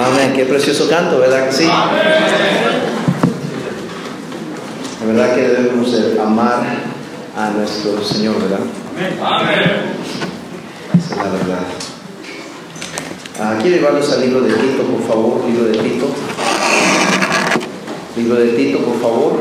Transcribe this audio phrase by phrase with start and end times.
[0.00, 0.32] Amén.
[0.34, 1.66] Qué precioso canto, ¿verdad que sí?
[5.00, 6.62] La verdad que debemos de amar
[7.36, 8.60] a nuestro Señor, ¿verdad?
[9.22, 9.60] Amén.
[10.96, 11.66] Esa es la verdad.
[13.38, 15.44] Ah, llevarlos al libro de Tito, por favor.
[15.46, 16.06] Libro de Tito.
[18.16, 19.40] Libro de Tito, por favor.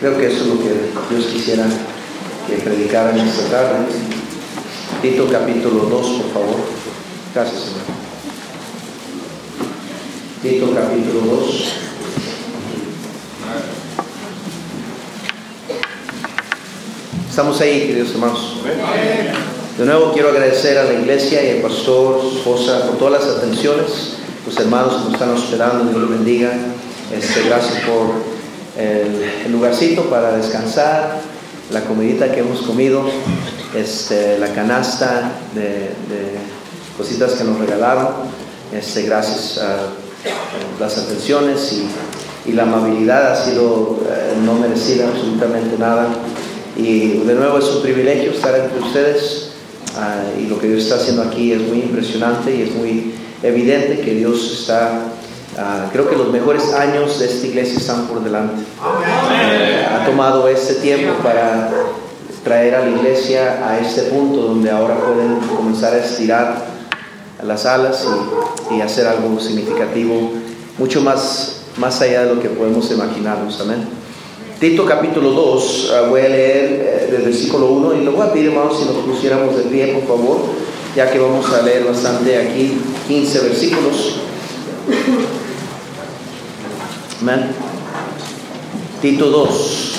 [0.00, 1.64] Creo que eso es lo que Dios quisiera
[2.48, 3.86] que predicara en esta tarde.
[5.02, 6.56] Tito capítulo 2, por favor.
[7.34, 7.95] Gracias, Señor.
[10.46, 11.72] Capítulo 2.
[17.28, 18.58] Estamos ahí, queridos hermanos.
[19.76, 23.36] De nuevo quiero agradecer a la iglesia y al pastor, su esposa, por todas las
[23.38, 26.52] atenciones, los hermanos que nos están hospedando, Dios los bendiga.
[27.12, 28.12] Este, gracias por
[28.80, 31.22] el, lugarcito para descansar,
[31.72, 33.02] la comidita que hemos comido,
[33.74, 36.38] este, la canasta de, de
[36.96, 38.10] cositas que nos regalaron.
[38.72, 40.05] Este, gracias a
[40.78, 41.88] las atenciones y,
[42.52, 46.06] la amabilidad ha sido eh, no merecida absolutamente nada.
[46.76, 49.50] Y de nuevo es un privilegio estar entre ustedes
[49.96, 54.00] uh, y lo que Dios está haciendo aquí es muy impresionante y es muy evidente
[54.00, 55.06] que Dios está,
[55.56, 58.62] uh, creo que los mejores años de esta iglesia están por delante.
[58.80, 61.68] Uh, ha tomado este tiempo para
[62.44, 66.75] traer a la iglesia a este punto donde ahora pueden comenzar a estirar
[67.46, 68.06] las alas
[68.70, 70.32] y, hacer algo significativo,
[70.78, 73.60] mucho más, más allá de lo que podemos imaginarnos.
[73.60, 73.88] Amén.
[74.58, 78.32] Tito capítulo 2, uh, voy a leer uh, del versículo 1 y lo voy a
[78.32, 80.38] pedir, hermanos, si nos pusiéramos de pie, por favor,
[80.94, 84.16] ya que vamos a leer bastante aquí, 15 versículos.
[87.20, 87.50] Amén.
[89.02, 89.92] Tito 2.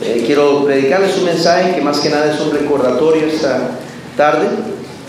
[0.00, 3.78] Eh, quiero predicarles un mensaje que más que nada es un recordatorio esta
[4.16, 4.48] tarde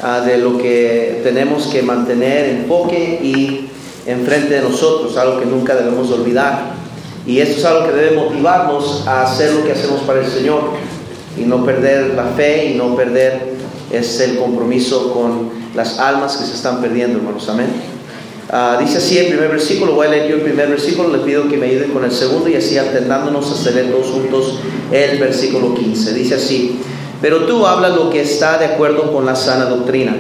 [0.03, 3.69] uh, de lo que tenemos que mantener enfoque y
[4.05, 6.73] enfrente de nosotros, algo que nunca debemos olvidar.
[7.25, 10.71] Y esto es algo que debe motivarnos a hacer lo que hacemos para el Señor
[11.37, 13.53] y no perder la fe y no perder
[13.91, 17.47] ese el compromiso con las almas que se están perdiendo, hermanos.
[17.47, 17.67] Amén.
[18.51, 21.47] Uh, dice así el primer versículo, voy a leer yo el primer versículo, les pido
[21.47, 24.59] que me ayuden con el segundo y así alternándonos hasta leer todos juntos
[24.91, 26.13] el versículo 15.
[26.13, 26.79] Dice así,
[27.23, 30.13] pero tú habla lo que está de acuerdo con la sana doctrina,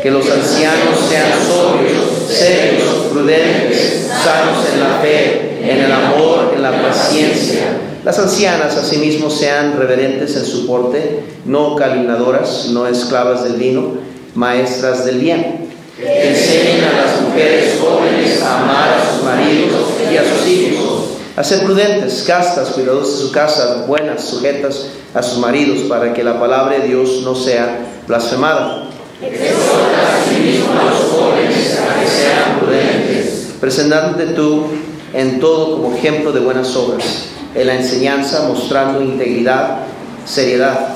[0.00, 6.62] que los ancianos sean sobrios, serios, prudentes, sanos en la fe, en el amor, en
[6.62, 7.62] la paciencia.
[8.04, 13.94] Las ancianas asimismo sean reverentes en su porte, no calumniadoras, no esclavas del vino,
[14.36, 15.68] maestras del bien.
[15.98, 21.04] Que enseñen a las mujeres jóvenes a amar a sus maridos y a sus hijos,
[21.34, 26.22] a ser prudentes, castas, cuidadosas de su casa, buenas, sujetas a sus maridos, para que
[26.22, 28.82] la palabra de Dios no sea blasfemada.
[29.22, 34.66] Exhorta a los jóvenes a que sean prudentes, presentándote tú
[35.14, 39.78] en todo como ejemplo de buenas obras, en la enseñanza mostrando integridad,
[40.26, 40.88] seriedad,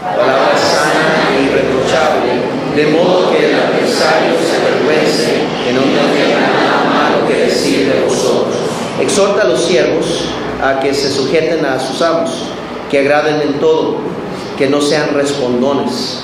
[0.00, 5.32] palabra sana e irreprochable, de modo que el adversario se avergüence
[5.64, 8.54] que no tenga nada malo que decir de vosotros.
[9.00, 10.06] Exhorta a los siervos
[10.62, 12.53] a que se sujeten a sus amos,
[12.90, 13.96] que agraden en todo,
[14.56, 16.20] que no sean respondones.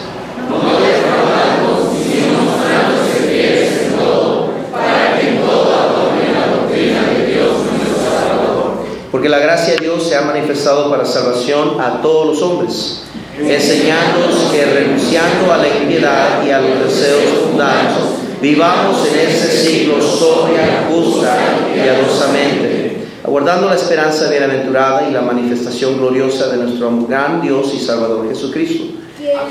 [9.10, 13.02] Porque la gracia de Dios se ha manifestado para salvación a todos los hombres,
[13.38, 20.00] enseñándonos que renunciando a la impiedad y a los deseos mundanos, vivamos en este siglo
[20.00, 21.36] sobria, justa
[21.74, 27.78] y piadosamente, aguardando la esperanza bienaventurada y la manifestación gloriosa de nuestro gran Dios y
[27.78, 28.84] Salvador Jesucristo,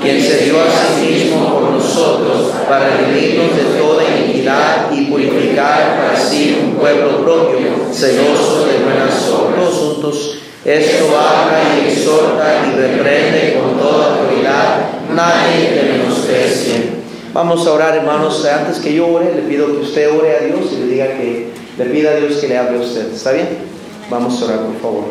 [0.02, 6.00] quien se dio a sí mismo por nosotros para redimirnos de toda iniquidad y purificar
[6.00, 9.50] para sí un pueblo propio, celoso de buenas obras.
[9.72, 16.99] Juntos, esto habla y exhorta y reprende con toda autoridad, nadie te menosprecie.
[17.32, 18.44] Vamos a orar, hermanos.
[18.44, 21.52] Antes que yo ore, le pido que usted ore a Dios y le diga que
[21.78, 23.12] le pida a Dios que le hable a usted.
[23.12, 23.48] ¿Está bien?
[24.10, 25.04] Vamos a orar, por favor.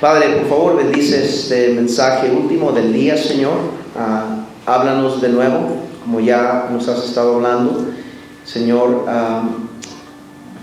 [0.00, 3.56] Padre, por favor, bendice este mensaje último del día, Señor.
[3.96, 7.86] Uh, háblanos de nuevo, como ya nos has estado hablando.
[8.44, 9.71] Señor, uh,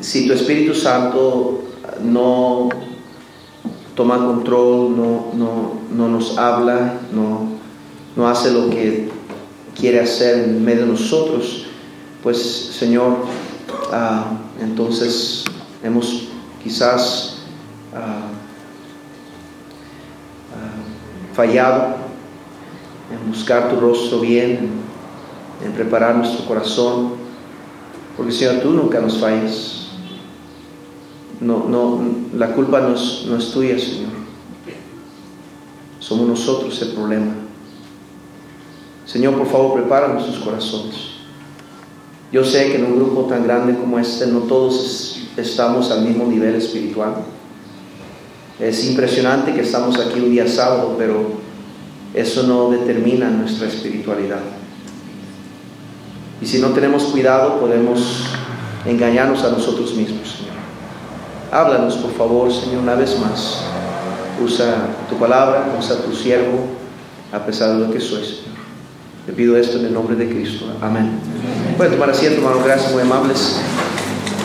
[0.01, 1.63] si tu Espíritu Santo
[2.01, 2.69] no
[3.95, 7.49] toma control, no, no, no nos habla, no,
[8.15, 9.09] no, hace lo que
[9.77, 11.65] quiere hacer en medio de nosotros,
[12.23, 13.25] pues Señor,
[13.91, 15.43] uh, entonces
[15.83, 16.29] hemos
[16.63, 17.37] quizás
[17.93, 18.39] uh,
[21.35, 21.95] fallado
[23.11, 24.69] en buscar tu rostro bien,
[25.63, 27.13] en preparar nuestro corazón,
[28.15, 29.78] porque Señor, tú nunca nos fallas.
[31.41, 32.01] No, no,
[32.35, 34.11] la culpa no es, no es tuya, Señor.
[35.99, 37.33] Somos nosotros el problema.
[39.05, 40.95] Señor, por favor, prepara nuestros corazones.
[42.31, 46.25] Yo sé que en un grupo tan grande como este no todos estamos al mismo
[46.25, 47.15] nivel espiritual.
[48.59, 51.39] Es impresionante que estamos aquí un día sábado, pero
[52.13, 54.41] eso no determina nuestra espiritualidad.
[56.41, 58.25] Y si no tenemos cuidado, podemos
[58.85, 60.58] engañarnos a nosotros mismos, Señor.
[61.51, 63.61] Háblanos, por favor, Señor, una vez más.
[64.43, 66.59] Usa tu palabra, usa tu siervo,
[67.31, 68.59] a pesar de lo que soy, Señor.
[69.25, 70.65] Te pido esto en el nombre de Cristo.
[70.79, 71.19] Amén.
[71.75, 72.63] Pueden tomar asiento, hermano.
[72.63, 73.55] Gracias, muy amables.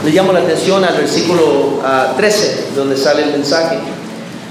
[0.04, 1.80] Le llamo la atención al versículo
[2.16, 3.76] 13, ah, donde sale el mensaje.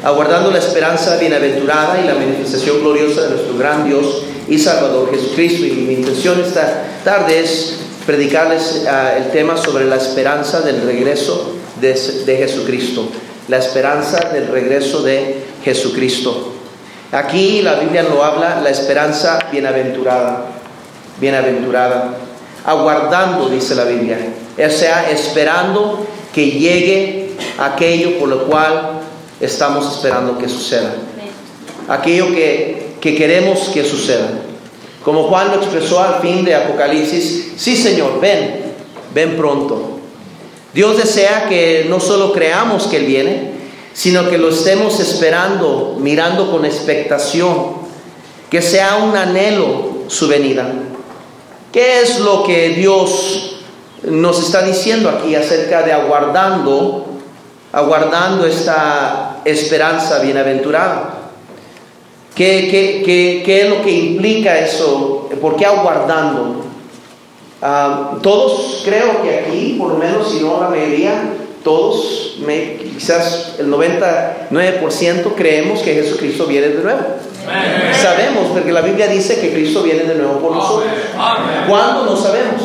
[0.03, 5.65] Aguardando la esperanza bienaventurada y la manifestación gloriosa de nuestro gran Dios y Salvador Jesucristo.
[5.65, 11.62] Y mi intención esta tarde es predicarles ah, el tema sobre la esperanza del regreso
[11.83, 13.07] de, Jesucristo.
[13.47, 16.53] La esperanza del regreso de Jesucristo.
[17.12, 20.45] Aquí la Biblia lo habla, la esperanza bienaventurada.
[21.19, 22.15] Bienaventurada.
[22.65, 24.18] Aguardando, dice la Biblia.
[24.57, 29.01] O sea, esperando que llegue aquello por lo cual
[29.39, 30.95] estamos esperando que suceda.
[31.88, 34.29] Aquello que que queremos que suceda.
[35.03, 38.62] Como Juan lo expresó al fin de Apocalipsis, sí Señor, ven,
[39.13, 39.92] ven pronto.
[40.73, 43.51] Dios desea que no solo creamos que Él viene,
[43.93, 47.83] sino que lo estemos esperando, mirando con expectación,
[48.49, 50.71] que sea un anhelo su venida.
[51.71, 53.57] ¿Qué es lo que Dios
[54.03, 57.05] nos está diciendo aquí acerca de aguardando,
[57.71, 61.19] aguardando esta esperanza bienaventurada?
[62.35, 65.29] ¿Qué, es lo que implica eso?
[65.39, 66.72] ¿Por qué aguardando?
[67.65, 71.13] Ah, todos creo que aquí, por lo menos si no la mayoría,
[71.63, 72.36] todos,
[72.94, 77.00] quizás el 99% creemos que Jesucristo viene de nuevo.
[78.01, 80.92] Sabemos, porque la Biblia dice que Cristo viene de nuevo por nosotros.
[81.69, 82.04] ¿Cuándo?
[82.04, 82.63] No sabemos.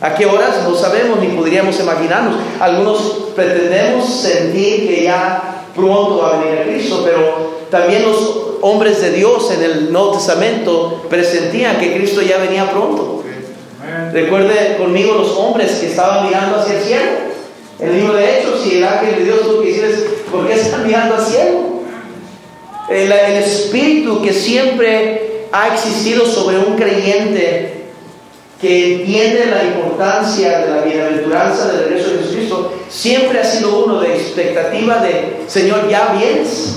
[0.00, 0.62] ¿A qué horas?
[0.68, 2.36] No sabemos ni podríamos imaginarnos.
[2.60, 3.00] Algunos
[3.34, 9.50] pretendemos sentir que ya pronto va a venir Cristo, pero también los hombres de Dios
[9.50, 13.21] en el Nuevo Testamento presentían que Cristo ya venía pronto.
[14.12, 17.10] Recuerde conmigo los hombres que estaban mirando hacia el cielo.
[17.80, 19.72] El libro de Hechos y el ángel de Dios tuvo que
[20.30, 21.82] ¿por qué están mirando al cielo?
[22.88, 27.82] El, el espíritu que siempre ha existido sobre un creyente
[28.62, 33.98] que entiende la importancia de la bienaventuranza del regreso de Jesucristo, siempre ha sido uno
[34.00, 36.76] de expectativa de, Señor, ya vienes.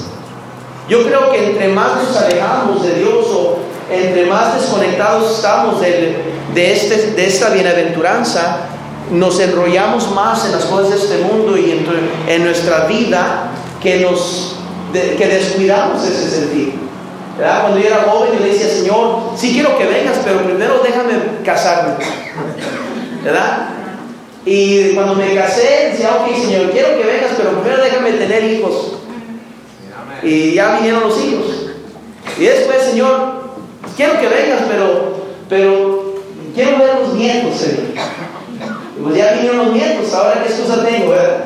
[0.89, 3.59] Yo creo que entre más nos alejamos de Dios o
[3.89, 6.17] entre más desconectados estamos de,
[6.55, 8.57] este, de esta bienaventuranza,
[9.11, 11.85] nos enrollamos más en las cosas de este mundo y
[12.27, 13.51] en, nuestra vida
[13.81, 14.55] que, nos,
[14.91, 16.85] que descuidamos ese sentido.
[17.37, 21.13] Cuando yo era joven yo le decía, Señor, sí quiero que vengas, pero primero déjame
[21.43, 21.93] casarme.
[23.23, 23.69] ¿Verdad?
[24.45, 28.93] Y cuando me casé, decía, ok, Señor, quiero que vengas, pero primero déjame tener hijos.
[30.23, 31.47] Y ya vinieron los hijos.
[32.37, 33.34] Y después, Señor,
[33.95, 36.15] quiero que vengas, pero, pero
[36.53, 37.85] quiero ver los nietos, Señor.
[39.01, 41.45] pues ya vinieron los nietos, ahora qué excusa tengo, ¿verdad?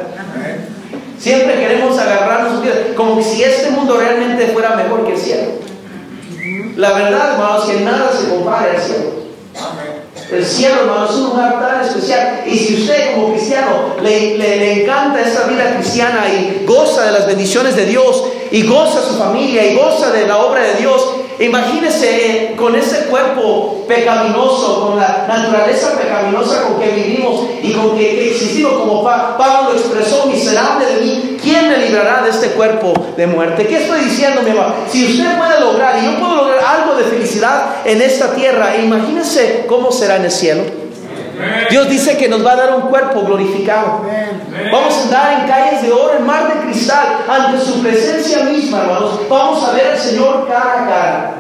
[1.19, 2.63] Siempre queremos agarrarnos
[2.95, 5.51] como si este mundo realmente fuera mejor que el cielo.
[6.77, 9.19] La verdad, hermanos, que nada se compara al cielo.
[10.31, 12.43] El cielo, hermanos, es un lugar tan especial.
[12.47, 17.27] Y si usted como cristiano le, le, encanta esta vida cristiana y goza de las
[17.27, 21.03] bendiciones de Dios y goza su familia y goza de la obra de Dios,
[21.39, 28.29] imagínese con ese cuerpo pecaminoso, con la naturaleza pecaminosa con que vivimos y con que,
[28.31, 33.27] existimos, como Pablo lo expresó, miserable de mí, ¿quién me librará de este cuerpo de
[33.27, 33.65] muerte?
[33.67, 34.75] ¿Qué estoy diciendo, mi hermano?
[34.89, 39.65] Si usted puede lograr, y yo puedo lograr algo de felicidad en esta tierra, imagínese
[39.67, 40.63] cómo será en el cielo.
[41.69, 44.01] Dios dice que nos va a dar un cuerpo glorificado.
[44.71, 48.81] Vamos a andar en calles de oro, en mar de cristal, ante su presencia misma,
[48.81, 49.21] hermanos.
[49.29, 51.33] Vamos a ver al Señor cara a cara.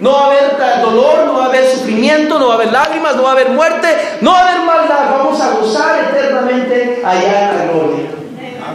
[0.00, 3.16] No va a haber dolor, no va a haber sufrimiento, no va a haber lágrimas,
[3.16, 3.88] no va a haber muerte,
[4.22, 5.10] no va a haber maldad.
[5.18, 8.10] Vamos a gozar eternamente allá en la gloria.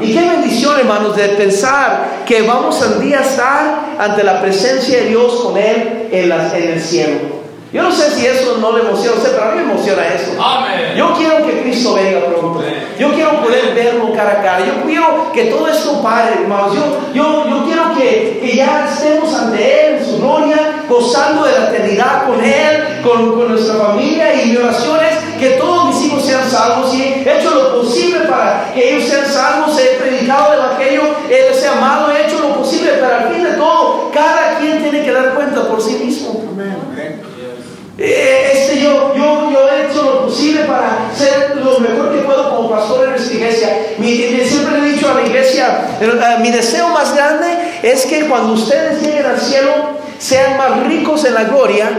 [0.01, 4.99] Y qué bendición, hermanos, de pensar que vamos un día a estar ante la presencia
[4.99, 7.44] de Dios con Él en, en el cielo.
[7.75, 10.07] Yo no sé si eso no le emociona a usted, pero a mí me emociona
[10.07, 10.31] eso.
[10.95, 12.63] Yo quiero que Cristo venga pronto.
[12.97, 14.65] Yo quiero poder verlo cara a cara.
[14.65, 16.73] Yo quiero que todo esto pare, hermanos.
[16.73, 21.51] Yo, yo, yo quiero que, que, ya estemos ante Él en su gloria, gozando de
[21.51, 26.05] la eternidad con Él, con, con nuestra familia y mi oración es que todos mis
[26.05, 29.77] hijos sean salvos y he hecho lo posible para que ellos sean salvos.
[29.77, 33.51] He predicado el Evangelio, Él sea amado, he hecho lo posible, pero al fin de
[33.51, 36.44] todo, cada quien tiene que dar cuenta por sí mismo.
[37.97, 42.55] Eh, este, yo, yo, yo he hecho lo posible para ser lo mejor que puedo
[42.55, 43.69] como pastor en esta iglesia.
[43.97, 47.47] Mi, siempre le he dicho a la iglesia, eh, mi deseo más grande
[47.83, 49.71] es que cuando ustedes lleguen al cielo
[50.19, 51.89] sean más ricos en la gloria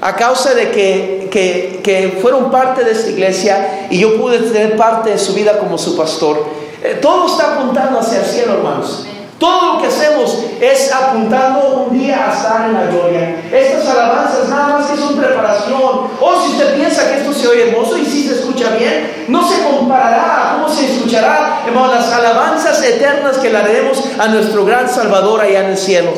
[0.00, 4.76] a causa de que, que, que fueron parte de esta iglesia y yo pude tener
[4.76, 6.44] parte de su vida como su pastor.
[6.82, 9.06] Eh, todo está apuntando hacia el cielo, hermanos.
[9.38, 13.36] Todo lo que hacemos es apuntando un día a estar en la gloria.
[13.52, 16.08] Estas alabanzas nada más que son preparación.
[16.20, 19.46] O si usted piensa que esto se oye hermoso y si se escucha bien, no
[19.46, 24.88] se comparará cómo se escuchará, hermano, las alabanzas eternas que le haremos a nuestro gran
[24.88, 26.12] Salvador allá en el cielo.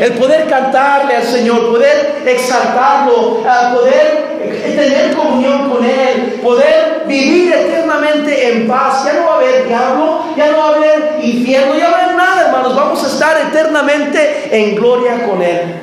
[0.00, 3.42] El poder cantarle al Señor, poder exaltarlo,
[3.74, 4.33] poder
[4.74, 9.04] tener comunión con Él, poder vivir eternamente en paz.
[9.04, 11.98] Ya no va a haber diablo, ya no va a haber infierno, ya no va
[11.98, 12.76] a haber nada, hermanos.
[12.76, 15.80] Vamos a estar eternamente en gloria con Él.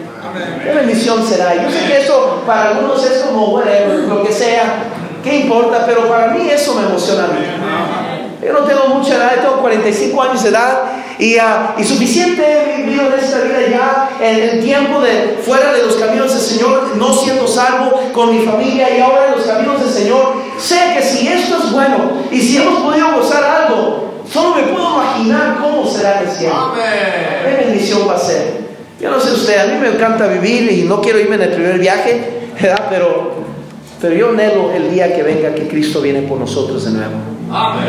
[0.63, 1.55] ¿Qué bendición será?
[1.55, 3.69] Yo sé que eso para algunos es como, bueno,
[4.07, 4.83] lo que sea,
[5.23, 5.83] ¿qué importa?
[5.85, 8.45] Pero para mí eso me emociona a mí.
[8.45, 10.81] Yo no tengo mucha edad, tengo 45 años de edad
[11.21, 15.71] y, uh, y suficiente he vivido en esta vida ya en el tiempo de fuera
[15.71, 19.45] de los caminos del Señor, no siendo salvo con mi familia y ahora en los
[19.45, 20.33] caminos del Señor.
[20.57, 24.95] Sé que si esto es bueno y si hemos podido gozar algo, solo me puedo
[24.95, 26.73] imaginar cómo será el cielo.
[26.73, 28.61] Qué bendición va a ser.
[28.99, 31.51] Yo no sé usted, a mí me encanta vivir y no quiero irme en el
[31.51, 32.87] primer viaje, ¿verdad?
[32.89, 33.33] Pero,
[34.01, 37.40] pero yo anhelo el día que venga que Cristo viene por nosotros de nuevo.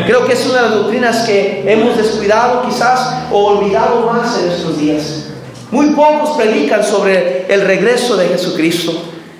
[0.06, 4.50] Creo que es una de las doctrinas que hemos descuidado quizás o olvidado más en
[4.50, 5.26] estos días.
[5.70, 8.92] Muy pocos predican sobre el regreso de Jesucristo.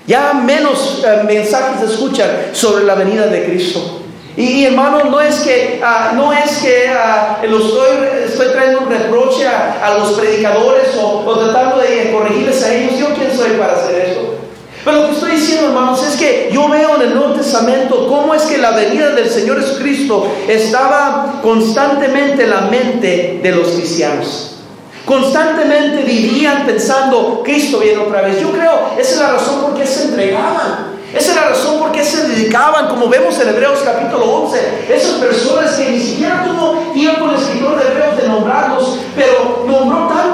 [0.07, 3.99] Ya menos eh, mensajes se escuchan sobre la venida de Cristo.
[4.35, 9.47] Y, hermano, no es que, uh, no es que uh, estoy, estoy, trayendo un reproche
[9.47, 12.97] a, los predicadores o, tratando de corregirles a ellos.
[12.97, 14.02] ¿Yo quién soy para hacer?
[14.83, 18.35] Pero lo que estoy diciendo, hermanos, es que yo veo en el Nuevo Testamento cómo
[18.35, 24.57] es que la venida del Señor Jesucristo estaba constantemente en la mente de los cristianos.
[25.05, 28.41] Constantemente vivían pensando, Cristo viene otra vez.
[28.41, 30.93] Yo creo, esa es la razón por qué se entregaban.
[31.13, 35.19] Esa es la razón por qué se dedicaban, como vemos en Hebreos capítulo 11, esas
[35.19, 40.32] personas que ni siquiera tuvo tiempo el escritor de Hebreos de nombrarlos, pero nombró creyentes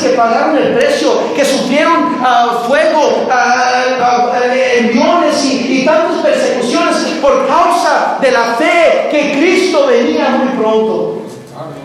[0.00, 4.42] que pagaron el precio, que sufrieron uh, fuego, uh,
[4.78, 11.22] enviones y, tantas persecuciones por causa de la fe que Cristo venía muy pronto.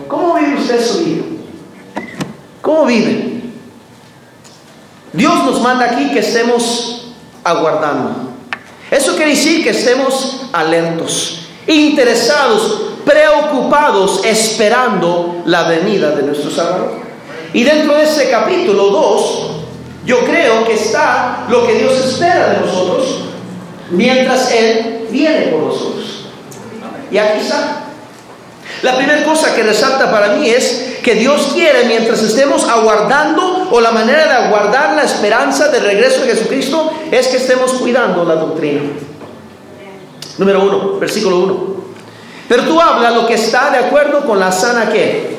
[0.08, 1.24] ¿Cómo vive usted su vida?
[2.60, 3.42] ¿Cómo vive?
[5.12, 8.32] Dios nos manda aquí que estemos aguardando.
[8.90, 17.05] Eso quiere decir que estemos alertos, interesados, preocupados, esperando la venida de nuestro Salvador.
[17.56, 19.50] Y dentro de ese capítulo 2,
[20.04, 23.20] yo creo que está lo que Dios espera de nosotros
[23.88, 26.26] mientras Él viene por nosotros.
[27.10, 27.86] Y aquí está.
[28.82, 33.80] La primera cosa que resalta para mí es que Dios quiere, mientras estemos aguardando, o
[33.80, 38.34] la manera de aguardar la esperanza del regreso de Jesucristo, es que estemos cuidando la
[38.34, 38.82] doctrina.
[40.36, 41.76] Número uno, versículo uno.
[42.50, 45.36] Pero tú hablas lo que está de acuerdo con la sana qué?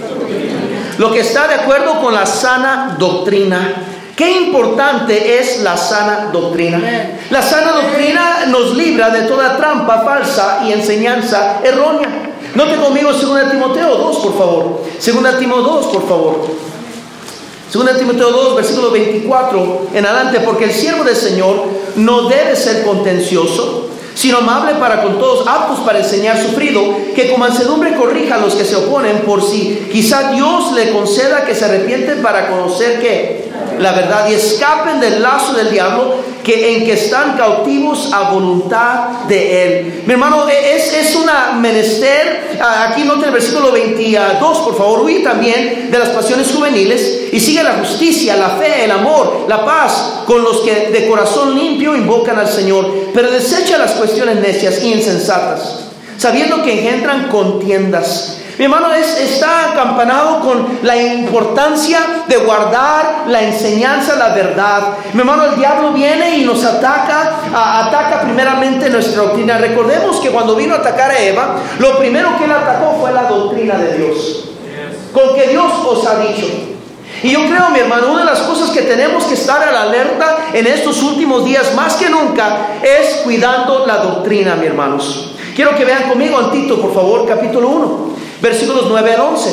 [0.98, 3.74] Lo que está de acuerdo con la sana doctrina.
[4.16, 7.20] Qué importante es la sana doctrina.
[7.30, 12.32] La sana doctrina nos libra de toda trampa falsa y enseñanza errónea.
[12.56, 14.82] Note conmigo 2 Timoteo 2, por favor.
[14.96, 16.48] 2 Timoteo 2, por favor.
[17.72, 22.84] 2 Timoteo 2, versículo 24 en adelante, porque el siervo del Señor no debe ser
[22.84, 23.87] contencioso,
[24.18, 26.82] sino amable para con todos, aptos para enseñar sufrido,
[27.14, 31.46] que con mansedumbre corrija a los que se oponen, por si quizá Dios le conceda
[31.46, 33.47] que se arrepienten para conocer que
[33.80, 39.26] la verdad y escapen del lazo del diablo que en que están cautivos a voluntad
[39.28, 40.04] de Él.
[40.06, 45.92] Mi hermano, es, es una menester, aquí nota el versículo 22, por favor, huye también
[45.92, 50.42] de las pasiones juveniles y sigue la justicia, la fe, el amor, la paz con
[50.42, 55.90] los que de corazón limpio invocan al Señor, pero desecha las cuestiones necias y insensatas,
[56.18, 63.44] sabiendo que engendran contiendas Mi hermano es, está acampanado con la importancia de guardar la
[63.44, 64.98] enseñanza, la verdad.
[65.14, 69.60] Mi hermano, el diablo viene y nos ataca, ataca primeramente nuestra doctrina.
[69.60, 73.24] Recordemos que cuando vino a atacar a Eva, lo primero que él atacó fue la
[73.24, 74.50] doctrina de Dios.
[75.14, 76.48] Con que Dios os ha dicho.
[77.22, 79.84] Y yo creo, mi hermano, una de las cosas que tenemos que estar a la
[79.84, 85.36] alerta en estos últimos días, más que nunca, es cuidando la doctrina, mi hermanos.
[85.56, 88.08] Quiero que vean conmigo en Tito, por favor, capítulo 1
[88.42, 89.50] versículos 9 al 11.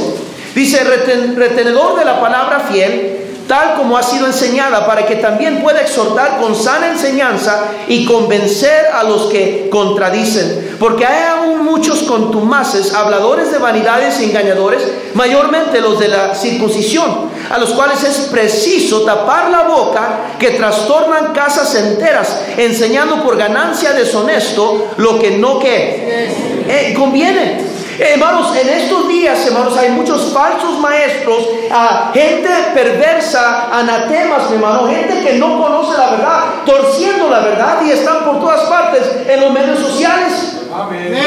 [0.55, 5.81] Dice, retenedor de la palabra fiel, tal como ha sido enseñada, para que también pueda
[5.81, 10.76] exhortar con sana enseñanza y convencer a los que contradicen.
[10.79, 14.83] Porque hay aún muchos contumaces, habladores de vanidades y engañadores,
[15.14, 21.33] mayormente los de la circuncisión, a los cuales es preciso tapar la boca, que trastornan
[21.33, 26.29] casas enteras, enseñando por ganancia deshonesto lo que no que
[26.69, 34.50] eh, conviene Hermanos, en estos días, hermanos, hay muchos falsos maestros, ah, gente perversa, anatemas,
[34.50, 39.02] hermanos, gente que no conoce la verdad, torciendo la verdad y están por todas partes
[39.28, 40.60] en los medios sociales.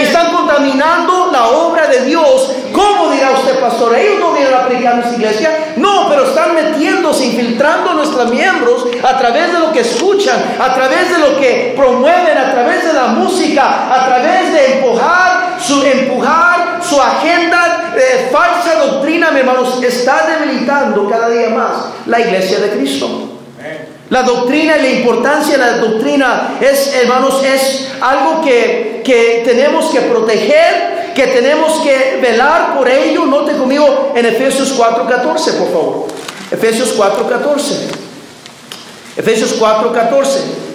[0.01, 2.51] Están contaminando la obra de Dios.
[2.73, 3.95] ¿Cómo dirá usted, pastor?
[3.95, 5.73] Ellos no vienen a predicar en nuestra iglesia.
[5.77, 10.73] No, pero están metiéndose, infiltrando a nuestros miembros a través de lo que escuchan, a
[10.73, 15.83] través de lo que promueven, a través de la música, a través de empujar su,
[15.83, 19.81] empujar su agenda de falsa doctrina, mi hermanos.
[19.83, 21.73] Está debilitando cada día más
[22.05, 23.33] la iglesia de Cristo.
[24.09, 29.87] La doctrina y la importancia de la doctrina es, hermanos, es algo que, que tenemos
[29.91, 33.25] que proteger, que tenemos que velar por ello.
[33.25, 36.07] Note conmigo en Efesios 4:14, por favor.
[36.51, 37.73] Efesios 4:14.
[39.17, 40.66] Efesios 4:14.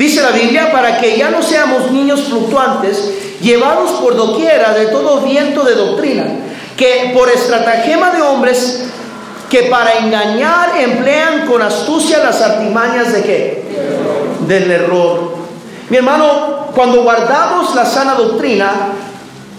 [0.00, 5.20] Dice la Biblia, para que ya no seamos niños fluctuantes, llevados por doquiera de todo
[5.20, 6.24] viento de doctrina,
[6.74, 8.86] que por estratagema de hombres
[9.50, 13.64] que para engañar emplean con astucia las artimañas de qué?
[14.48, 15.34] Del error.
[15.90, 18.72] Mi hermano, cuando guardamos la sana doctrina,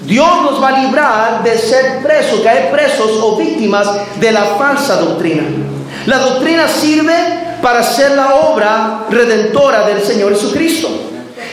[0.05, 3.87] Dios nos va a librar de ser presos, caer presos o víctimas
[4.19, 5.43] de la falsa doctrina.
[6.07, 10.89] La doctrina sirve para ser la obra redentora del Señor Jesucristo.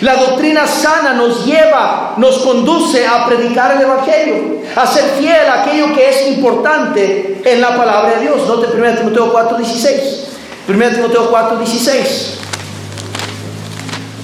[0.01, 5.63] La doctrina sana nos lleva, nos conduce a predicar el Evangelio, a ser fiel a
[5.63, 8.47] aquello que es importante en la palabra de Dios.
[8.47, 10.27] Note 1 Timoteo 4:16.
[10.69, 12.35] 1 Timoteo 4:16.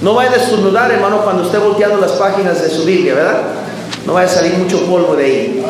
[0.01, 3.41] No vaya a desnudar, hermano, cuando esté volteando las páginas de su Biblia, ¿verdad?
[4.05, 5.65] No vaya a salir mucho polvo de ahí.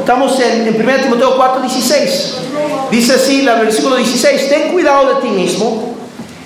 [0.00, 2.43] Estamos en, en 1 Timoteo 4:16.
[2.90, 5.94] Dice así, la versículo 16, ten cuidado de ti mismo.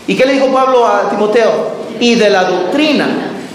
[0.07, 1.79] ¿Y qué le dijo Pablo a Timoteo?
[2.01, 3.07] y de la doctrina.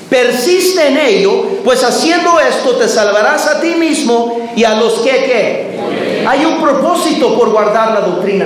[0.10, 5.10] Persiste en ello, pues haciendo esto te salvarás a ti mismo y a los que
[5.10, 6.26] ¿qué?
[6.28, 8.46] Hay un propósito por guardar la doctrina.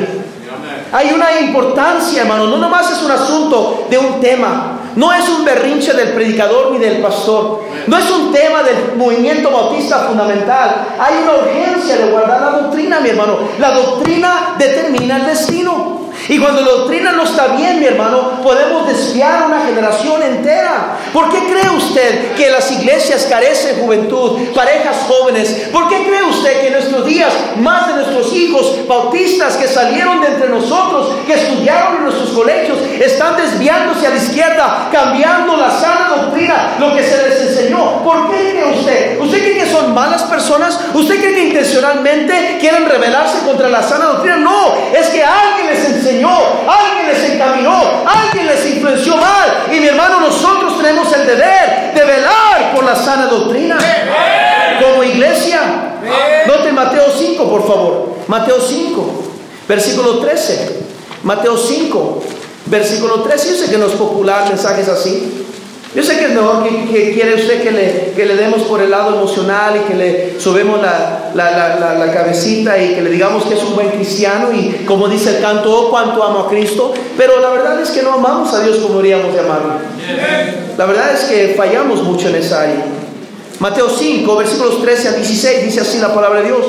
[0.93, 2.47] Hay una importancia, hermano.
[2.47, 4.76] No nomás es un asunto de un tema.
[4.97, 7.61] No es un berrinche del predicador ni del pastor.
[7.85, 10.87] No es un tema del movimiento bautista fundamental.
[10.99, 13.37] Hay una urgencia de guardar la doctrina, mi hermano.
[13.59, 15.96] La doctrina determina el destino.
[16.29, 20.97] Y cuando la doctrina no está bien, mi hermano, podemos desviar una generación entera.
[21.13, 25.69] ¿Por qué cree usted que las iglesias carecen juventud, parejas jóvenes?
[25.71, 30.19] ¿Por qué cree usted que en nuestros días más de nuestros hijos bautistas que salieron
[30.19, 35.71] de entre nosotros, que estudiaron en nuestros colegios, están desviándose a la izquierda, cambiando la
[35.71, 38.03] sana doctrina, lo que se les enseñó?
[38.03, 39.19] ¿Por qué cree usted?
[39.21, 40.77] ¿Usted cree que son malas personas?
[40.93, 44.35] ¿Usted cree que intencionalmente quieren rebelarse contra la sana doctrina?
[44.35, 49.65] No, es que alguien les enseñó alguien les encaminó, alguien les influenció mal.
[49.71, 53.77] Y mi hermano, nosotros tenemos el deber de velar por la sana doctrina
[54.81, 55.59] como iglesia.
[56.47, 58.15] Note Mateo 5, por favor.
[58.27, 59.11] Mateo 5,
[59.67, 60.85] versículo 13.
[61.23, 62.23] Mateo 5,
[62.65, 63.49] versículo 13.
[63.49, 65.45] Yo sé que no es popular mensajes así.
[65.97, 68.91] Yo sé que es mejor que, quiere usted que le, que le, demos por el
[68.91, 73.55] lado emocional y que le subemos la, la, la, cabecita y que le digamos que
[73.55, 77.41] es un buen cristiano y como dice el canto, oh cuánto amo a Cristo, pero
[77.41, 79.71] la verdad es que no amamos a Dios como deberíamos llamarlo.
[80.77, 82.85] La verdad es que fallamos mucho en esa área.
[83.57, 86.63] Mateo 5, versículos 13 a 16, dice así la palabra de Dios.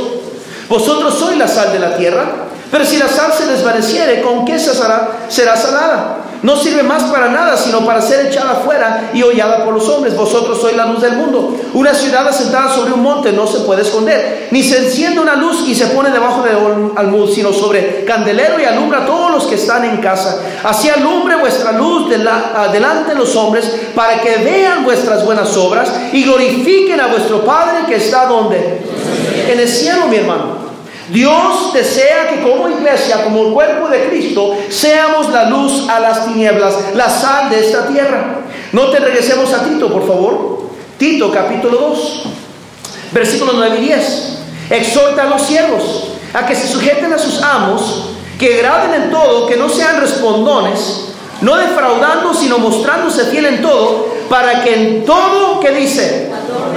[0.70, 2.24] Vosotros sois la sal de la tierra,
[2.70, 6.27] pero si la sal se desvaneciere, ¿con qué se será salada?
[6.42, 10.16] No sirve más para nada, sino para ser echada afuera y hollada por los hombres.
[10.16, 11.56] Vosotros sois la luz del mundo.
[11.74, 15.64] Una ciudad asentada sobre un monte no se puede esconder, ni se enciende una luz
[15.66, 16.56] y se pone debajo del
[16.96, 20.40] almud, sino sobre candelero y alumbra a todos los que están en casa.
[20.62, 26.22] Así alumbre vuestra luz delante de los hombres, para que vean vuestras buenas obras y
[26.24, 28.80] glorifiquen a vuestro Padre que está donde?
[29.48, 30.67] En el cielo, mi hermano.
[31.10, 36.26] Dios desea que como iglesia, como el cuerpo de Cristo, seamos la luz a las
[36.26, 38.40] tinieblas, la sal de esta tierra.
[38.72, 40.68] No te regresemos a Tito, por favor.
[40.98, 42.22] Tito capítulo 2,
[43.12, 44.38] versículos 9 y 10.
[44.70, 49.46] Exhorta a los siervos a que se sujeten a sus amos, que graden en todo,
[49.46, 51.08] que no sean respondones,
[51.40, 56.30] no defraudando, sino mostrándose fiel en todo, para que en todo, que dice?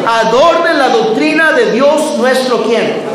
[0.08, 3.12] Adornen la doctrina de Dios nuestro quien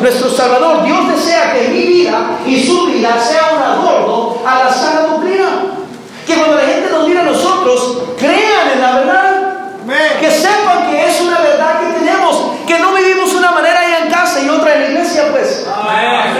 [0.00, 0.84] nuestro Salvador.
[0.84, 5.46] Dios desea que mi vida y su vida sea un adorno a la sana doctrina.
[6.26, 9.46] Que cuando la gente nos mira a nosotros, crean en la verdad.
[10.20, 12.52] Que sepan que es una verdad que tenemos.
[12.66, 15.66] Que no vivimos una manera allá en casa y otra en la iglesia, pues.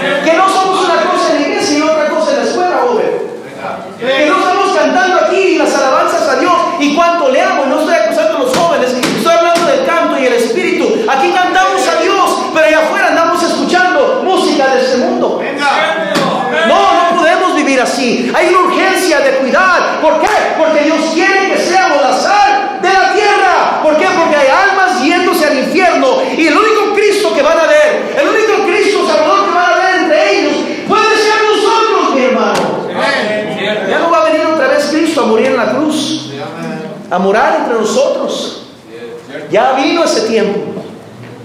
[17.81, 18.31] así.
[18.33, 20.01] Hay una urgencia de cuidar.
[20.01, 20.27] ¿Por qué?
[20.57, 23.81] Porque Dios quiere que seamos la sal de la tierra.
[23.83, 24.07] ¿Por qué?
[24.17, 28.27] Porque hay almas yéndose al infierno y el único Cristo que van a ver, el
[28.27, 30.53] único Cristo Salvador que van a ver entre ellos,
[30.87, 32.81] puede ser nosotros, mi hermano.
[33.89, 36.31] Ya no va a venir otra vez Cristo a morir en la cruz,
[37.09, 38.63] a morar entre nosotros.
[39.49, 40.59] Ya vino ese tiempo.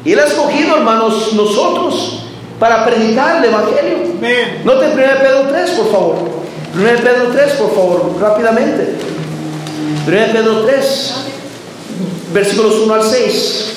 [0.05, 2.23] Y Él ha escogido, hermanos, nosotros
[2.59, 3.99] para predicar el Evangelio.
[4.65, 6.17] Note 1 Pedro 3, por favor.
[6.75, 8.97] 1 Pedro 3, por favor, rápidamente.
[10.07, 11.15] 1 Pedro 3,
[12.33, 13.73] versículos 1 al 6.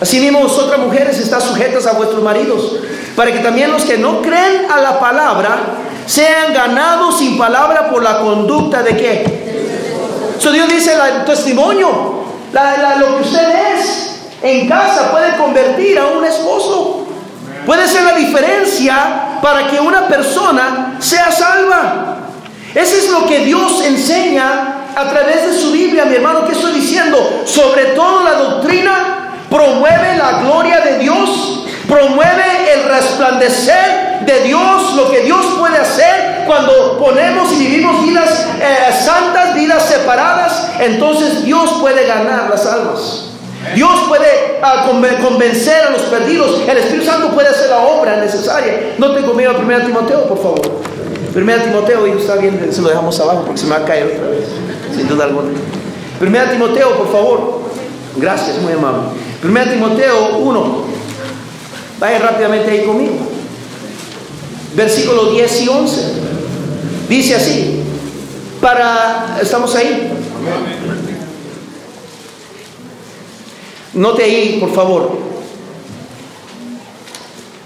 [0.00, 2.76] Asimismo, vosotras mujeres están sujetas a vuestros maridos,
[3.16, 5.58] para que también los que no creen a la palabra
[6.06, 9.38] sean ganados sin palabra por la conducta de qué.
[10.38, 16.24] So Dios dice el testimonio, lo que usted es, en casa puede convertir a un
[16.24, 17.06] esposo.
[17.66, 22.16] Puede ser la diferencia para que una persona sea salva.
[22.74, 26.46] Eso es lo que Dios enseña a través de su Biblia, mi hermano.
[26.46, 27.42] ¿Qué estoy diciendo?
[27.44, 29.18] Sobre todo la doctrina
[29.50, 36.44] promueve la gloria de Dios, promueve el resplandecer de Dios, lo que Dios puede hacer
[36.46, 40.72] cuando ponemos y vivimos vidas eh, santas, vidas separadas.
[40.78, 43.24] Entonces Dios puede ganar las almas.
[43.74, 44.86] Dios puede ah,
[45.22, 46.62] convencer a los perdidos.
[46.68, 48.94] El Espíritu Santo puede hacer la obra necesaria.
[48.98, 50.60] No tengo miedo a 1 Timoteo, por favor.
[51.34, 54.06] 1 Timoteo, y está bien, se lo dejamos abajo porque se me va a caer
[54.16, 54.44] otra vez.
[54.94, 55.50] Sin duda alguna.
[56.20, 57.62] 1 Timoteo, por favor.
[58.16, 59.08] Gracias, muy amable.
[59.44, 60.84] 1 Timoteo 1.
[62.00, 63.14] Vaya rápidamente ahí conmigo.
[64.74, 66.12] Versículo 10 y 11.
[67.08, 67.82] Dice así.
[68.60, 70.12] Para, ¿estamos ahí?
[73.98, 75.10] Note ahí, por favor.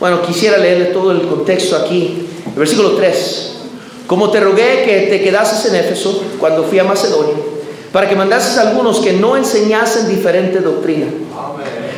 [0.01, 2.27] Bueno, quisiera leerle todo el contexto aquí.
[2.47, 3.57] El versículo 3.
[4.07, 7.35] Como te rogué que te quedases en Éfeso cuando fui a Macedonia,
[7.93, 11.07] para que mandases a algunos que no enseñasen diferente doctrina,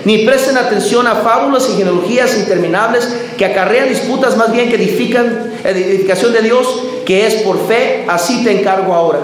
[0.04, 5.52] ni presten atención a fábulas y genealogías interminables que acarrean disputas más bien que edifican
[5.62, 6.66] edificación de Dios,
[7.06, 9.20] que es por fe, así te encargo ahora.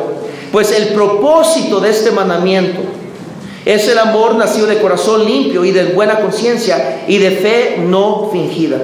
[0.52, 2.99] Pues el propósito de este mandamiento
[3.74, 8.28] es el amor nacido de corazón limpio y de buena conciencia y de fe no
[8.32, 8.78] fingida.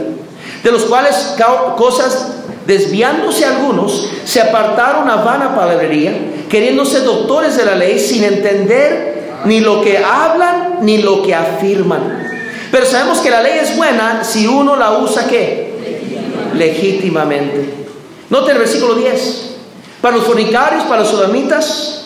[0.62, 1.34] De los cuales
[1.76, 2.34] cosas,
[2.66, 6.12] desviándose algunos, se apartaron a vana palabrería,
[6.48, 12.28] queriéndose doctores de la ley sin entender ni lo que hablan ni lo que afirman.
[12.70, 15.74] Pero sabemos que la ley es buena si uno la usa qué?
[16.54, 17.74] Legítimamente.
[18.30, 19.56] Note el versículo 10.
[20.00, 22.04] Para los fornicarios, para los sodamitas,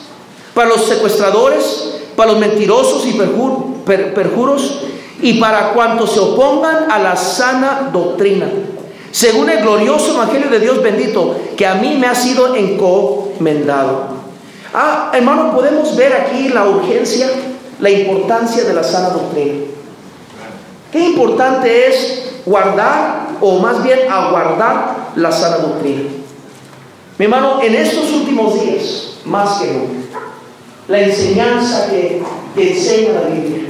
[0.54, 1.89] para los secuestradores,
[2.20, 4.82] para los mentirosos y perjuros
[5.22, 8.46] y para cuantos se opongan a la sana doctrina,
[9.10, 14.08] según el glorioso Evangelio de Dios bendito, que a mí me ha sido encomendado.
[14.74, 17.26] Ah, hermano, podemos ver aquí la urgencia,
[17.78, 19.64] la importancia de la sana doctrina.
[20.92, 26.02] Qué importante es guardar, o más bien aguardar la sana doctrina.
[27.16, 30.29] Mi hermano, en estos últimos días, más que nunca,
[30.90, 32.20] la enseñanza que,
[32.56, 33.68] enseña la Biblia,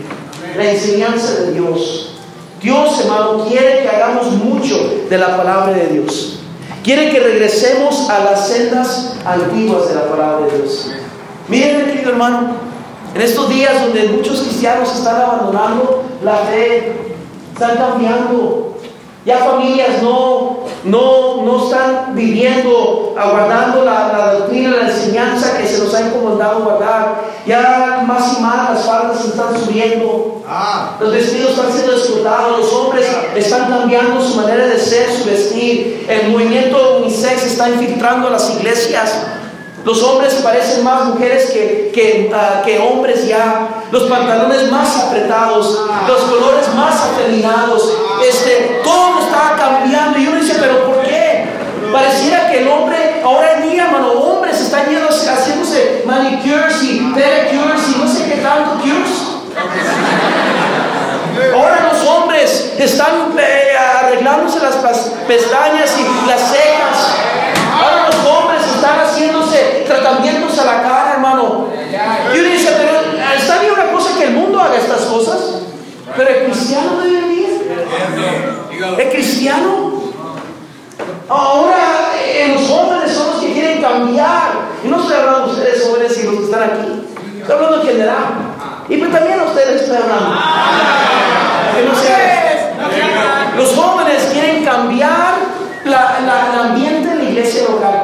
[0.56, 2.14] la enseñanza de Dios.
[2.62, 6.38] Dios, hermano, quiere que hagamos mucho de la palabra de Dios.
[6.82, 10.90] Quiere que regresemos a las sendas antiguas de la palabra de Dios.
[11.48, 12.56] Miren, querido hermano,
[13.14, 16.94] en estos días donde muchos cristianos están abandonando la fe,
[17.52, 18.78] están cambiando,
[19.26, 25.78] ya familias no, no, no están viviendo, aguardando la, la, doctrina, la enseñanza que se
[25.82, 27.30] nos ha encomendado guardar.
[27.46, 30.42] Ya más y más las faldas se están subiendo.
[30.48, 30.96] Ah.
[31.00, 32.58] Los vestidos están siendo explotados.
[32.58, 36.06] Los hombres están cambiando su manera de ser, su vestir.
[36.08, 39.26] El movimiento unisex está infiltrando las iglesias.
[39.84, 43.84] Los hombres parecen más mujeres que, que, ah, que, hombres ya.
[43.90, 47.96] Los pantalones más apretados, los colores más afeminados.
[48.26, 50.18] Este, todo está cambiando.
[50.18, 51.46] Y uno dice, ¿pero por qué?
[51.92, 57.88] Pareciera que el hombre, ahora en día, mano, hombres están yendo, haciéndose manicures y pedicures
[57.88, 59.30] y no sé qué tanto cures.
[61.54, 64.76] Ahora los hombres están eh, arreglándose las
[65.26, 67.16] pestañas y las cejas.
[67.72, 71.68] Ahora los hombres están haciéndose tratamientos a la cara, hermano.
[72.34, 73.00] Y uno dice, pero
[73.36, 75.38] está bien una cosa que el mundo haga estas cosas,
[76.16, 77.72] pero el cristiano debe vivir.
[78.98, 79.89] El cristiano.
[81.30, 84.50] Ahora eh, los jóvenes son los que quieren cambiar.
[84.82, 87.06] Y no estoy hablando de ustedes jóvenes y los que están aquí.
[87.40, 88.24] Estoy hablando en general.
[88.88, 90.36] Y pues también ustedes estoy hablando.
[91.72, 95.34] Que los jóvenes quieren cambiar
[95.84, 98.02] la, el ambiente de la iglesia local.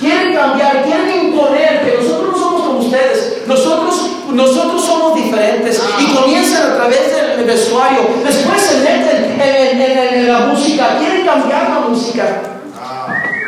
[0.00, 3.42] Quieren cambiar, quieren imponer que nosotros no somos como ustedes.
[3.46, 5.82] Nosotros, nosotros somos diferentes.
[5.98, 8.00] Y comienzan a través del vestuario.
[8.24, 9.15] Después se meten en, la
[10.76, 12.42] Quieren cambiar la música.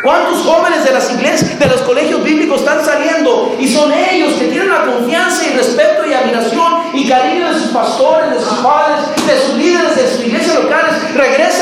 [0.03, 4.47] ¿Cuántos jóvenes de las iglesias, de los colegios bíblicos están saliendo y son ellos que
[4.47, 9.27] tienen la confianza y respeto y admiración y cariño de sus pastores, de sus padres,
[9.27, 11.58] de sus líderes, de sus iglesias locales, regresan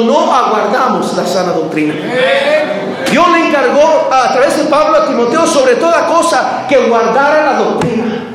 [0.00, 1.94] no aguardamos la sana doctrina.
[3.10, 7.58] Dios le encargó a través de Pablo a Timoteo sobre toda cosa que guardara la
[7.58, 8.28] doctrina.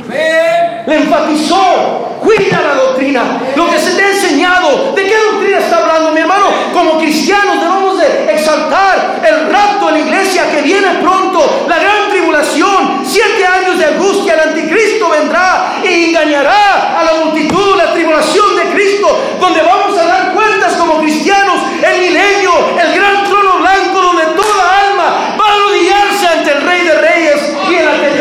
[0.88, 3.22] Le enfatizó, cuida la doctrina,
[3.56, 4.94] lo que se te ha enseñado.
[4.96, 6.46] ¿De qué doctrina está hablando mi hermano?
[6.74, 12.10] Como cristianos debemos de exaltar el rapto de la iglesia que viene pronto, la gran
[12.10, 18.56] tribulación, siete años de angustia, el anticristo vendrá y engañará a la multitud, la tribulación
[18.56, 19.08] de Cristo,
[19.40, 24.80] donde vamos a dar cuentas como cristianos, el milenio, el gran trono blanco donde toda
[24.88, 28.18] alma va a arrodillarse ante el Rey de Reyes y en la que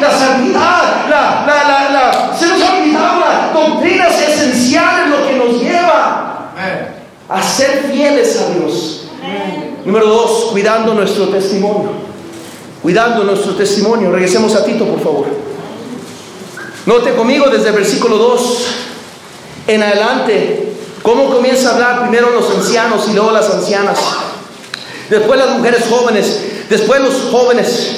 [0.00, 5.62] la santidad, la, la, la, se nos ha olvidado las doctrinas esenciales, lo que nos
[5.62, 6.52] lleva
[7.28, 9.08] a ser fieles a Dios.
[9.84, 12.06] Número dos, cuidando nuestro testimonio.
[12.96, 14.10] Cuidando nuestro testimonio.
[14.10, 15.26] Regresemos a Tito, por favor.
[16.86, 18.66] Note conmigo desde el versículo 2
[19.66, 23.98] en adelante cómo comienza a hablar primero los ancianos y luego las ancianas.
[25.10, 27.96] Después las mujeres jóvenes, después los jóvenes.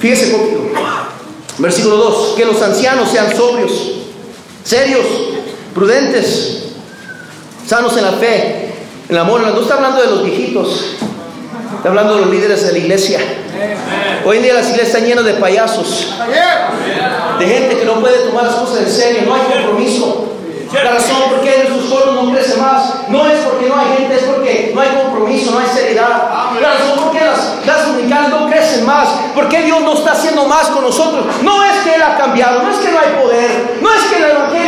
[0.00, 0.72] Fíjese conmigo.
[1.58, 2.34] Versículo 2.
[2.36, 3.70] Que los ancianos sean sobrios,
[4.64, 5.06] serios,
[5.72, 6.64] prudentes,
[7.64, 8.74] sanos en la fe,
[9.08, 9.42] en el amor.
[9.42, 10.96] No está hablando de los viejitos.
[11.74, 13.20] Está hablando de los líderes de la iglesia.
[14.24, 16.14] Hoy en día las iglesias están llenas de payasos.
[17.38, 19.22] De gente que no puede tomar las cosas en serio.
[19.26, 20.32] No hay compromiso.
[20.72, 24.16] La razón por qué nuestros coros no crecen más no es porque no hay gente,
[24.16, 26.28] es porque no hay compromiso, no hay seriedad.
[26.60, 30.68] La razón por qué las dominicales no crecen más, porque Dios no está haciendo más
[30.68, 31.24] con nosotros.
[31.42, 34.16] No es que Él ha cambiado, no es que no hay poder, no es que
[34.16, 34.66] el Evangelio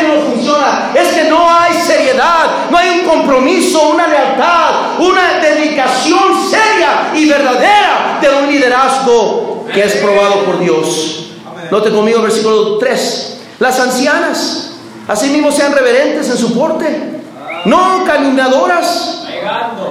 [1.89, 9.65] seriedad, no hay un compromiso, una lealtad, una dedicación seria y verdadera de un liderazgo
[9.73, 11.31] que es probado por Dios.
[11.71, 13.41] Note conmigo versículo 3.
[13.59, 14.73] Las ancianas,
[15.07, 17.21] asimismo sean reverentes en su porte,
[17.65, 19.25] no caminadoras,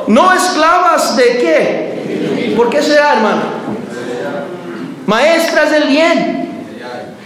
[0.08, 2.54] no esclavas de qué.
[2.56, 3.58] ¿Por qué será, hermano?
[5.08, 6.48] Maestras del bien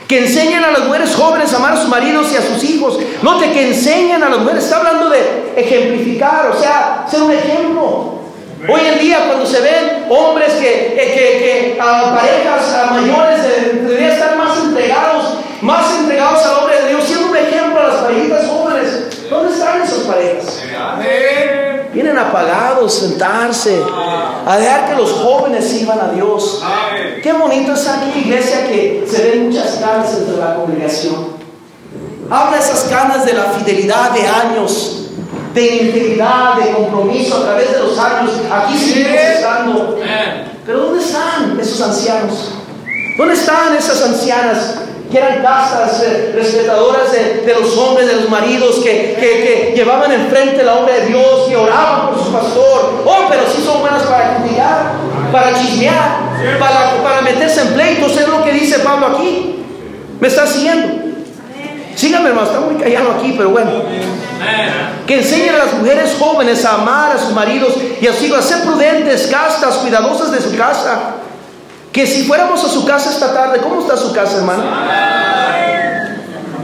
[0.07, 2.99] que enseñen a las mujeres jóvenes a amar a sus maridos y a sus hijos.
[3.23, 8.19] Note que enseñan a las mujeres, está hablando de ejemplificar, o sea, ser un ejemplo.
[8.69, 13.39] Hoy en día cuando se ven hombres que, que, a parejas a mayores
[13.81, 17.95] deberían estar más entregados, más entregados al hombre de Dios, siendo un ejemplo a las
[17.95, 19.27] parejas jóvenes.
[19.27, 20.61] ¿Dónde están esas parejas?
[21.93, 23.81] Vienen apagados, sentarse,
[24.45, 26.63] a dejar que los jóvenes sirvan a Dios.
[27.21, 31.41] Qué bonito es aquí, iglesia, que se ven muchas canas entre la congregación.
[32.29, 35.09] Habla esas canas de la fidelidad de años,
[35.53, 38.31] de integridad, de compromiso a través de los años.
[38.49, 39.99] Aquí siguen estando.
[40.65, 42.53] Pero ¿dónde están esos ancianos?
[43.17, 44.75] ¿Dónde están esas ancianas
[45.11, 50.75] que eran castas eh, respetadoras de, los hombres, de los maridos, que, llevaban enfrente la
[50.75, 53.03] obra de Dios, que oraban por su pastor.
[53.05, 54.93] Oh, pero sí son buenas para criticar,
[55.31, 56.19] para chismear,
[57.03, 58.15] para, meterse en pleitos.
[58.15, 59.57] Es lo que dice Pablo aquí.
[60.19, 61.11] ¿Me está siguiendo?
[61.95, 63.71] Síganme, hermano, está muy callado aquí, pero bueno.
[65.05, 68.61] Que enseñen a las mujeres jóvenes a amar a sus maridos y así a ser
[68.61, 71.20] prudentes, castas, cuidadosas de su casa
[71.91, 74.63] que si fuéramos a su casa esta tarde, ¿cómo está su casa, hermano?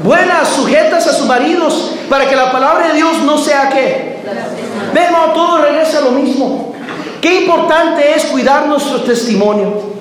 [0.03, 4.19] Buenas, sujetas a sus maridos, para que la palabra de Dios no sea qué.
[4.93, 6.73] Vemos, todo regresa a lo mismo.
[7.21, 9.97] Qué importante es cuidar nuestro testimonio.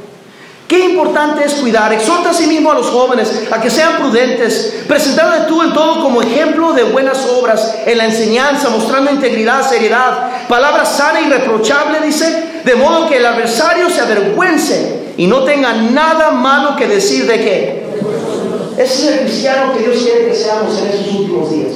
[0.69, 1.93] Qué importante es cuidar.
[1.93, 6.03] Exhorta a sí mismo a los jóvenes a que sean prudentes, presentando tú en todo
[6.03, 12.01] como ejemplo de buenas obras, en la enseñanza, mostrando integridad, seriedad, palabra sana y reprochable,
[12.01, 17.26] dice, de modo que el adversario se avergüence y no tenga nada malo que decir
[17.26, 17.87] de qué.
[18.76, 21.72] Ese es el cristiano que Dios quiere que seamos en estos últimos días.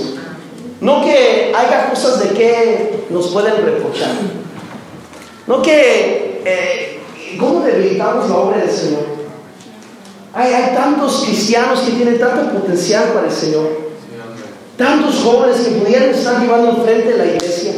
[0.80, 4.10] No que haya cosas de que nos pueden reprochar.
[5.46, 7.00] No que eh,
[7.38, 9.20] ¿Cómo debilitamos la obra del Señor?
[10.32, 13.90] Hay, tantos cristianos que tienen tanto potencial para el Señor.
[14.76, 17.72] Tantos jóvenes que pudieran estar llevando enfrente de la iglesia.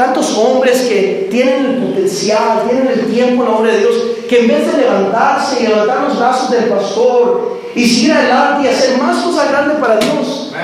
[0.00, 3.94] Tantos hombres que tienen el potencial, tienen el tiempo en la obra de Dios,
[4.30, 8.68] que en vez de levantarse y levantar los brazos del pastor y seguir adelante y
[8.72, 10.54] hacer más cosas grandes para Dios,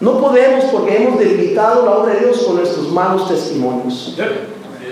[0.00, 4.16] no podemos porque hemos debilitado la obra de Dios con nuestros malos testimonios.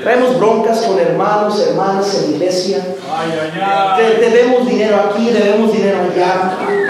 [0.03, 2.97] Traemos broncas con hermanos, hermanas en la iglesia.
[4.21, 6.90] Debemos dinero aquí, debemos dinero allá.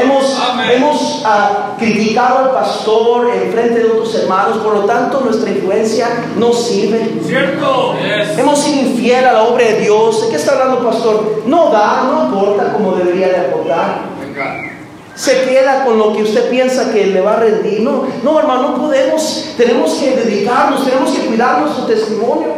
[0.00, 0.38] Hemos,
[0.72, 6.08] hemos ah, criticado al pastor en frente de otros hermanos, por lo tanto nuestra influencia
[6.36, 7.18] no sirve.
[7.24, 7.94] ¿Cierto?
[8.36, 10.22] Hemos sido infiel a la obra de Dios.
[10.22, 11.42] ¿De qué está hablando pastor?
[11.46, 14.02] No da, no aporta como debería de aportar.
[14.20, 14.76] Venga
[15.16, 17.80] se queda con lo que usted piensa que le va a rendir.
[17.80, 19.54] No, no, hermano, no podemos.
[19.56, 22.48] Tenemos que dedicarnos, tenemos que cuidar nuestro testimonio.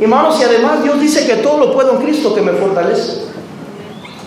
[0.00, 3.22] Hermanos, y además Dios dice que todo lo puedo en Cristo que me fortalece.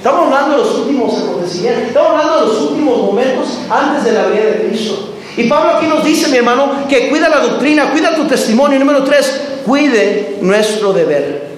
[0.05, 4.27] Estamos hablando de los últimos acontecimientos, estamos hablando de los últimos momentos antes de la
[4.27, 5.09] venida de Cristo.
[5.35, 8.77] Y Pablo aquí nos dice, mi hermano, que cuida la doctrina, cuida tu testimonio.
[8.77, 11.55] Número tres, cuide nuestro deber.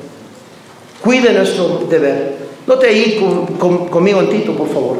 [1.03, 2.37] Cuide nuestro deber.
[2.65, 3.19] Note ahí
[3.89, 4.97] conmigo en Tito, por favor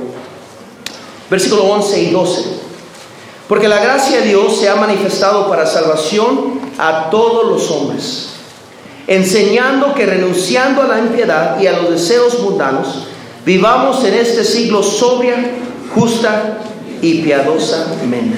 [1.29, 2.43] versículo 11 y 12.
[3.47, 8.33] Porque la gracia de Dios se ha manifestado para salvación a todos los hombres,
[9.07, 13.07] enseñando que renunciando a la impiedad y a los deseos mundanos,
[13.47, 15.35] vivamos en este siglo sobria,
[15.95, 16.57] justa
[17.01, 18.37] y piadosamente.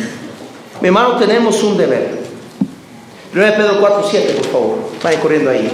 [0.81, 2.19] Mi hermano, tenemos un deber.
[3.33, 4.77] 1 Pedro 4, 7, por favor.
[5.03, 5.67] Vaya corriendo ahí.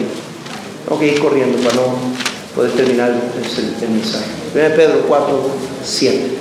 [0.89, 1.95] Ok, ir corriendo para no
[2.56, 4.24] poder terminar el, mensaje.
[4.56, 5.41] 1 Pedro 4,
[5.84, 6.38] 7.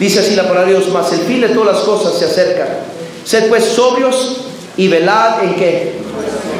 [0.00, 2.66] Dice así la palabra de Dios, más el fin de todas las cosas se acerca.
[3.24, 5.92] Sed pues sobrios y velad en qué.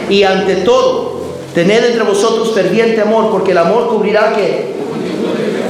[0.08, 1.20] Y ante todo,
[1.52, 4.83] tened entre vosotros ferviente amor, porque el amor cubrirá qué.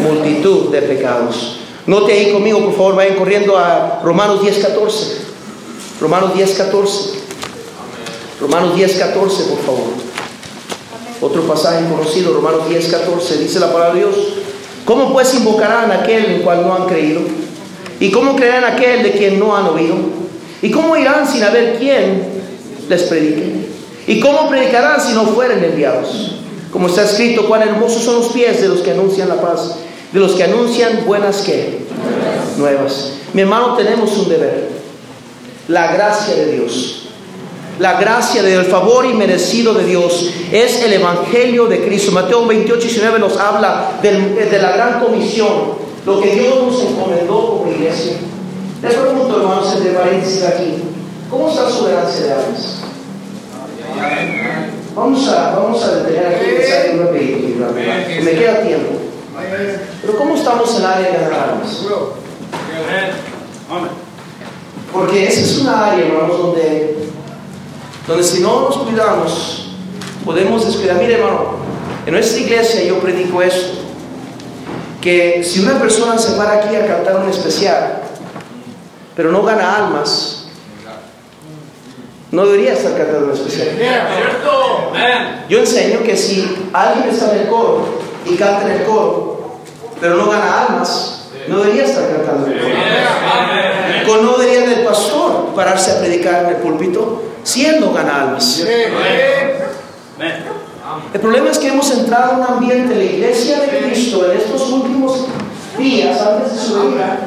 [0.05, 1.59] Multitud de pecados.
[1.87, 5.17] Note ahí conmigo, por favor, vayan corriendo a Romanos 10, 14.
[6.01, 7.11] Romanos 10, 14.
[8.41, 9.85] Romanos 10, 14, por favor.
[11.21, 13.39] Otro pasaje conocido, Romanos 10, 14.
[13.39, 14.15] Dice la palabra de Dios.
[14.85, 17.23] ¿Cómo pues invocarán a aquel en cual no han creído?
[18.01, 19.97] ¿Y cómo creerán aquel de quien no han oído?
[20.61, 22.23] ¿Y cómo irán sin haber quien
[22.89, 23.69] les predique?
[24.07, 26.37] ¿Y cómo predicarán si no fueren enviados?
[26.71, 29.77] Como está escrito, cuán hermosos son los pies de los que anuncian la paz,
[30.15, 31.81] de los que anuncian buenas que
[32.57, 33.15] nuevas.
[33.33, 34.71] Mi hermano, tenemos un deber.
[35.67, 37.09] la gracia de Dios.
[37.81, 42.13] La gracia del favor inmerecido de Dios es el Evangelio de Cristo.
[42.13, 45.75] Mateo 28, 19 nos habla de la gran comisión,
[46.07, 48.19] lo que Dios nos encomendó como iglesia.
[48.83, 50.75] Les pregunto, hermanos, entre paréntesis aquí,
[51.29, 52.79] ¿cómo está su ganancia de almas?
[54.95, 57.67] Vamos a, vamos a detener aquí un rapidito,
[58.23, 59.04] me queda tiempo.
[60.03, 61.83] Pero ¿cómo estamos en el área de ganar almas?
[64.93, 67.09] Porque esa es una área, hermanos, donde,
[68.07, 69.71] donde si no nos cuidamos,
[70.25, 70.97] podemos descuidar.
[70.97, 71.57] Mire, hermano,
[72.07, 73.79] en nuestra iglesia yo predico esto,
[75.01, 78.03] que si una persona se para aquí a cantar un especial,
[79.17, 80.47] pero no gana almas,
[82.31, 83.69] no debería estar cantando un especial.
[85.49, 87.87] Yo enseño que si alguien está en el coro
[88.27, 89.34] y canta en el coro,
[90.05, 92.61] pero no gana almas, no debería estar cantando el
[94.07, 94.23] coro.
[94.23, 98.63] No debería el pastor pararse a predicar en el púlpito si él no gana almas.
[101.15, 104.71] El problema es que hemos entrado en un ambiente la iglesia de Cristo en estos
[104.71, 105.25] últimos
[105.79, 107.21] días, antes de su venida,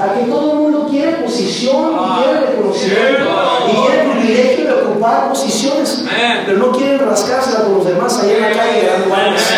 [0.00, 3.24] a que todo el mundo quiere posición, y quiere reconocimiento,
[3.68, 6.04] y quiere privilegio de ocupar posiciones,
[6.46, 9.54] pero no quieren rascársela con los demás allá en la calle ganando almas.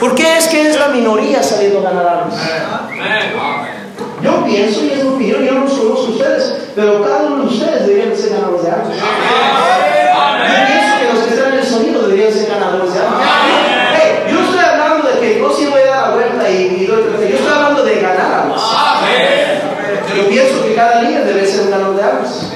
[0.00, 2.34] ¿Por qué es que es la minoría saliendo a ganar armas?
[4.22, 7.86] Yo pienso, y es mi opinión, yo no a ustedes, pero cada uno de ustedes
[7.86, 8.96] deberían ser ganadores de armas.
[8.96, 13.22] Yo pienso que los que están en el sonido deberían ser ganadores de armas.
[14.28, 16.86] yo no estoy hablando de que no si voy a dar la vuelta y, y
[16.86, 18.60] doy yo estoy hablando de ganar armas.
[20.16, 22.52] Yo pienso que cada líder debe ser un ganador de armas.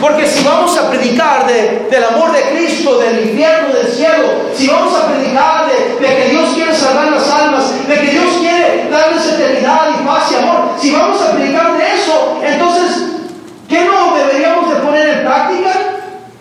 [0.00, 4.66] Porque si vamos a predicar de, del amor de Cristo, del infierno, del cielo, si
[4.66, 8.88] vamos a predicar de, de, que Dios quiere salvar las almas, de que Dios quiere
[8.90, 13.04] darles eternidad y paz y amor, si vamos a predicar de eso, entonces,
[13.68, 15.72] ¿qué no deberíamos de poner en práctica?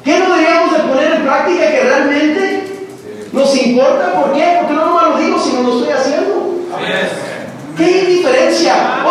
[0.03, 2.77] ¿Qué no deberíamos de poner en práctica que realmente
[3.31, 4.11] nos importa?
[4.13, 4.57] ¿Por qué?
[4.59, 6.45] Porque no nomás lo digo, sino lo estoy haciendo.
[7.77, 9.03] ¿Qué diferencia?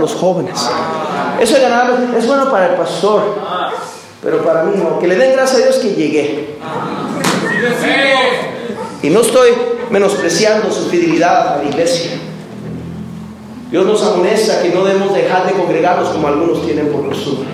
[0.00, 0.58] Los jóvenes.
[1.40, 3.22] Eso de ganar es bueno para el pastor.
[4.22, 4.98] Pero para mí no.
[4.98, 6.58] Que le den gracias a Dios que llegué.
[9.02, 9.50] Y no estoy
[9.90, 12.12] menospreciando su fidelidad a la iglesia.
[13.70, 17.48] Dios nos amonesta que no debemos dejar de congregarnos como algunos tienen por costumbre.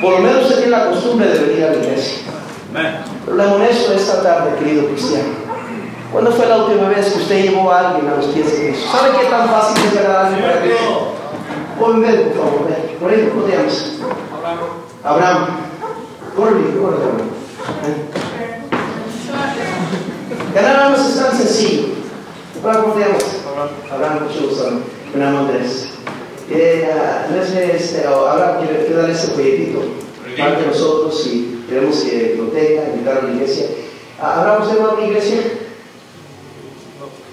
[0.00, 2.18] Por lo menos usted tiene la costumbre de venir a la iglesia.
[3.24, 5.48] Pero le amonesto esta tarde, querido cristiano.
[6.12, 8.88] ¿Cuándo fue la última vez que usted llevó a alguien a los pies de Cristo?
[8.90, 11.17] ¿Sabe qué tan fácil es ganar a alguien para Cristo?
[11.78, 12.98] Ven, por favor, ven.
[13.00, 13.98] Por ahí, ¿cómo te llamas?
[15.04, 15.46] Abraham.
[16.36, 17.28] Corre, corre, Abraham.
[20.54, 21.88] Ganar almas es tan sencillo.
[22.62, 23.24] ¿Cómo te llamas?
[23.92, 24.70] Abraham, mucho gusto.
[25.14, 25.88] Me llamo Andrés.
[26.50, 26.90] Eh,
[27.26, 29.80] Andrés, este, ahora quiero, quiero darle este folletito.
[30.36, 33.66] Parte de nosotros y queremos que lo tenga, invitar a la iglesia.
[34.20, 35.38] ¿Abraham, usted va a una iglesia?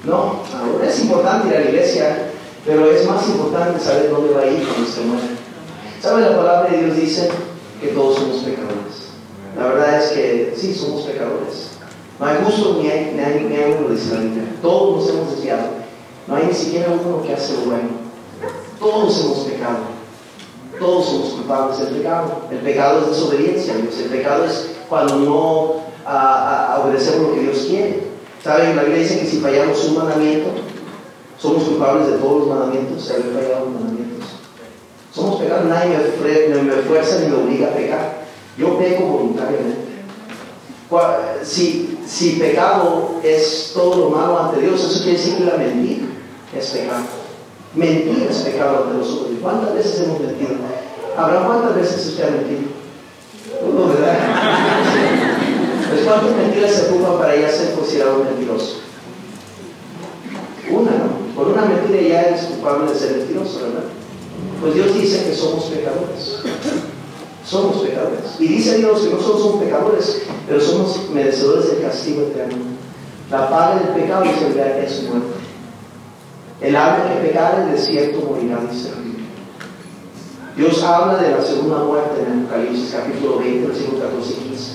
[0.03, 2.31] No, ahora es importante ir a la iglesia,
[2.65, 5.27] pero es más importante saber dónde va a ir cuando se muera.
[6.01, 7.29] ¿Sabe la palabra de Dios dice
[7.79, 9.05] que todos somos pecadores?
[9.57, 11.71] La verdad es que sí, somos pecadores.
[12.19, 14.43] No hay justo ni hay, ni hay, ni hay uno, dice la Biblia.
[14.61, 15.63] Todos nos hemos desviado.
[16.27, 17.89] No hay ni siquiera uno que hace lo bueno.
[18.79, 19.77] Todos hemos pecado.
[20.79, 22.41] Todos somos culpables del pecado.
[22.51, 23.97] El pecado es desobediencia, Dios.
[23.99, 25.73] El pecado es cuando no
[26.05, 28.03] a, a obedecemos lo que Dios quiere.
[28.43, 28.75] ¿Saben?
[28.75, 30.49] La Biblia dice que si fallamos un mandamiento,
[31.45, 34.29] somos culpables de todos los mandamientos, de haber fallado los mandamientos.
[35.13, 35.97] Somos pecados, nadie
[36.49, 38.25] me, me, fuerza ni me obliga a pecar.
[38.57, 39.85] Yo peco voluntariamente.
[41.43, 46.07] Si, si pecado es todo lo malo ante Dios, eso quiere decir que la mentira
[46.57, 47.03] es pecado.
[47.73, 49.31] Mentir es pecado ante nosotros.
[49.33, 50.51] ¿Y cuántas veces hemos mentido?
[51.17, 52.61] ¿Habrá cuántas veces usted ha mentido?
[53.61, 54.17] Uno, ¿verdad?
[55.89, 58.77] Pues ¿cuántas mentiras se ocupan para ya ser considerado mentiroso?
[60.69, 61.14] Una, ¿no?
[61.35, 63.83] Por una mentira ya eres culpable de ser mentiroso, ¿verdad?
[64.61, 66.39] Pues Dios dice que somos pecadores.
[67.45, 68.21] Somos pecadores.
[68.39, 72.63] Y dice Dios que no solo somos pecadores, pero somos merecedores del castigo eterno.
[73.29, 75.35] La paga del pecado es muerte.
[76.61, 79.05] El alma que pecare en el desierto morirá, dice la.
[80.55, 84.71] Dios habla de la segunda muerte en Apocalipsis capítulo 20, versículos 14 y 15.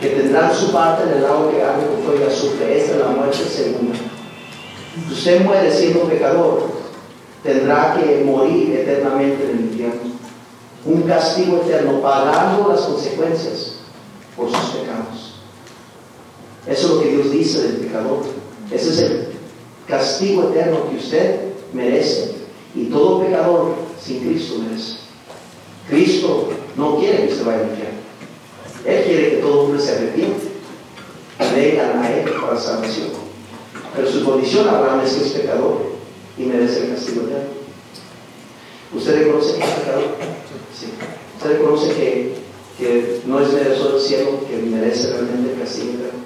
[0.00, 2.80] Que tendrán su parte en el lago que arde con fuego azufre.
[2.80, 3.98] Esta es la muerte segunda.
[5.10, 6.66] Usted muere siendo pecador,
[7.42, 10.00] tendrá que morir eternamente en el infierno.
[10.84, 13.76] Un castigo eterno, pagando las consecuencias
[14.36, 15.34] por sus pecados.
[16.66, 18.24] Eso es lo que Dios dice del pecador.
[18.70, 19.28] Ese es el
[19.86, 21.40] castigo eterno que usted
[21.72, 22.34] merece.
[22.74, 24.98] Y todo pecador sin Cristo merece.
[25.88, 27.98] Cristo no quiere que se vaya al infierno.
[28.84, 30.48] Él quiere que todo hombre se arrepiente
[31.58, 33.27] vengan a Él para salvación.
[33.98, 35.78] Pero su condición, Abraham, es que es pecador
[36.38, 37.48] y merece el castigo eterno.
[38.94, 40.04] ¿Usted reconoce que es pecador?
[40.78, 40.86] Sí.
[41.36, 42.34] ¿Usted reconoce que,
[42.78, 46.20] que no es merecedor del cielo, que merece realmente el castigo eterno?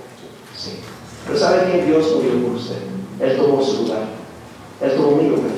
[0.55, 0.73] Sí.
[1.27, 2.77] Pero ¿sabe que Dios murió por usted?
[3.21, 4.05] Él tomó su lugar.
[4.83, 5.53] Él tomó mi lugar.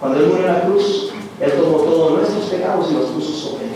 [0.00, 3.64] Cuando Él murió en la cruz, Él tomó todos nuestros pecados y los puso sobre
[3.66, 3.72] Él.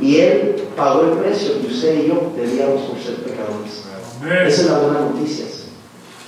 [0.00, 3.84] Y Él pagó el precio que usted y yo debíamos por ser pecadores.
[4.48, 5.46] Esa es la buena noticia.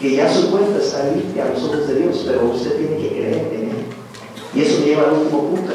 [0.03, 3.09] Que ya su cuenta está limpia a los ojos de Dios, pero usted tiene que
[3.09, 3.87] creer en Él.
[4.53, 5.75] Y eso me lleva al último punto.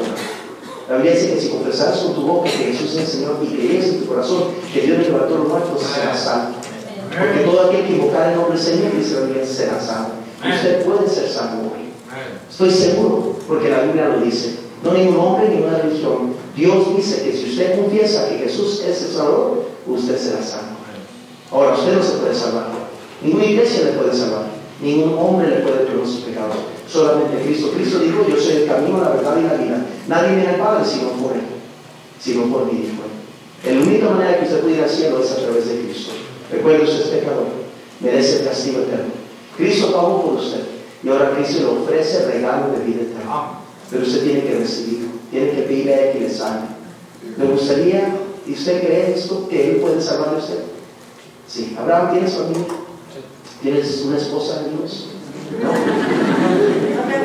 [0.86, 3.46] La Biblia dice que si confesas con tu boca que Jesús es el Señor y
[3.46, 6.56] crees en tu corazón que Dios le levantó los muertos, serás salvo.
[7.08, 10.10] Porque todo aquel que invocar el nombre del Señor, dice la Biblia, será salvo.
[10.44, 11.88] Usted puede ser salvo hoy.
[12.50, 14.58] Estoy seguro, porque la Biblia lo dice.
[14.84, 16.34] No ningún hombre ni una religión.
[16.54, 20.76] Dios dice que si usted confiesa que Jesús es el Salvador, usted será salvo.
[21.50, 22.77] Ahora, usted no se puede salvar.
[23.22, 24.46] Ninguna iglesia le puede salvar.
[24.80, 26.56] Ningún hombre le puede perdonar sus pecados.
[26.88, 27.72] Solamente Cristo.
[27.74, 29.86] Cristo dijo, yo soy el camino, la verdad y la vida.
[30.06, 31.42] Nadie viene al Padre si no por Él.
[32.20, 33.74] Sino por mí, dijo Él.
[33.74, 36.12] La única manera que usted puede ir al cielo es a través de Cristo.
[36.50, 37.46] Recuerde, usted es pecador.
[38.00, 39.12] Merece el castigo eterno.
[39.56, 40.62] Cristo pagó por usted.
[41.02, 43.58] Y ahora Cristo le ofrece el regalo de vida eterna.
[43.90, 45.08] Pero usted tiene que recibirlo.
[45.30, 46.66] Tiene que pedirle a Él que le salve.
[47.36, 48.16] ¿Le gustaría,
[48.46, 50.60] y usted cree esto, que Él puede salvar a usted?
[51.48, 51.76] Sí.
[51.78, 52.66] Abraham, ¿tienes familia?
[53.62, 55.08] ¿Tienes una esposa, amigos?
[55.60, 55.72] No.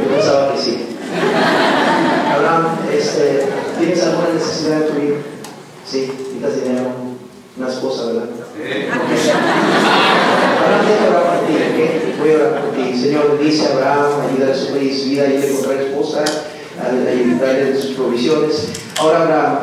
[0.02, 0.78] Yo pensaba que sí.
[2.34, 3.46] Abraham, este,
[3.78, 5.16] ¿tienes alguna necesidad de tu vida?
[5.86, 6.12] Sí.
[6.42, 6.88] ¿Necesitas dinero?
[7.56, 8.30] Una esposa, ¿verdad?
[10.58, 11.80] Abraham, déjame orar por ti, ¿ok?
[12.20, 12.98] Voy a orar por ti.
[12.98, 16.24] Señor, dice Abraham, ayuda a su vida, ayuda a encontrar esposa,
[16.82, 18.70] ayudarle de sus provisiones.
[18.98, 19.58] Ahora, Abraham,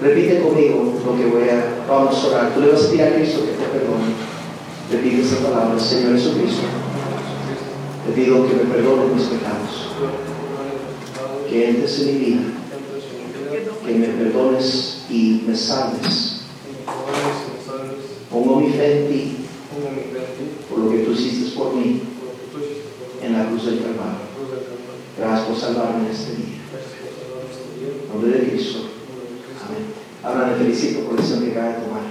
[0.00, 2.54] repite conmigo lo que voy a, vamos a orar.
[2.54, 4.27] Tú le vas a pedir a Cristo que te perdone.
[4.90, 6.62] Repite esta palabra, Señor Jesucristo.
[8.06, 9.88] Te pido que me perdone mis pecados.
[11.46, 12.40] Que entres en mi vida.
[13.84, 16.40] Que me perdones y me salves.
[18.30, 19.36] Pongo mi fe en ti
[20.70, 22.00] por lo que tú hiciste por mí
[23.22, 24.28] en la cruz del Calvario.
[25.18, 26.58] Gracias por salvarme en este día.
[28.04, 28.78] En nombre de Cristo.
[29.66, 29.84] Amén.
[30.22, 32.02] Ahora le felicito por que acaba de tomar.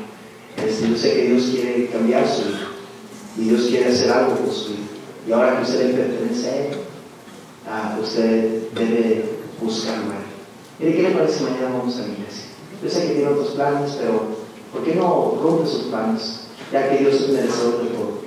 [0.57, 2.57] Este, yo sé que Dios quiere cambiar su vida
[3.38, 4.88] y Dios quiere hacer algo con su vida.
[5.28, 6.78] Y ahora que usted le pertenece a Él,
[7.70, 9.26] ah, usted debe
[9.62, 10.22] buscarlo a Él.
[10.80, 12.46] Mire, ¿qué le parece mañana vamos a la iglesia?
[12.84, 14.24] Yo sé que tiene otros planes, pero
[14.72, 16.42] ¿por qué no rompe sus planes?
[16.72, 18.22] Ya que Dios es merecedor de todo.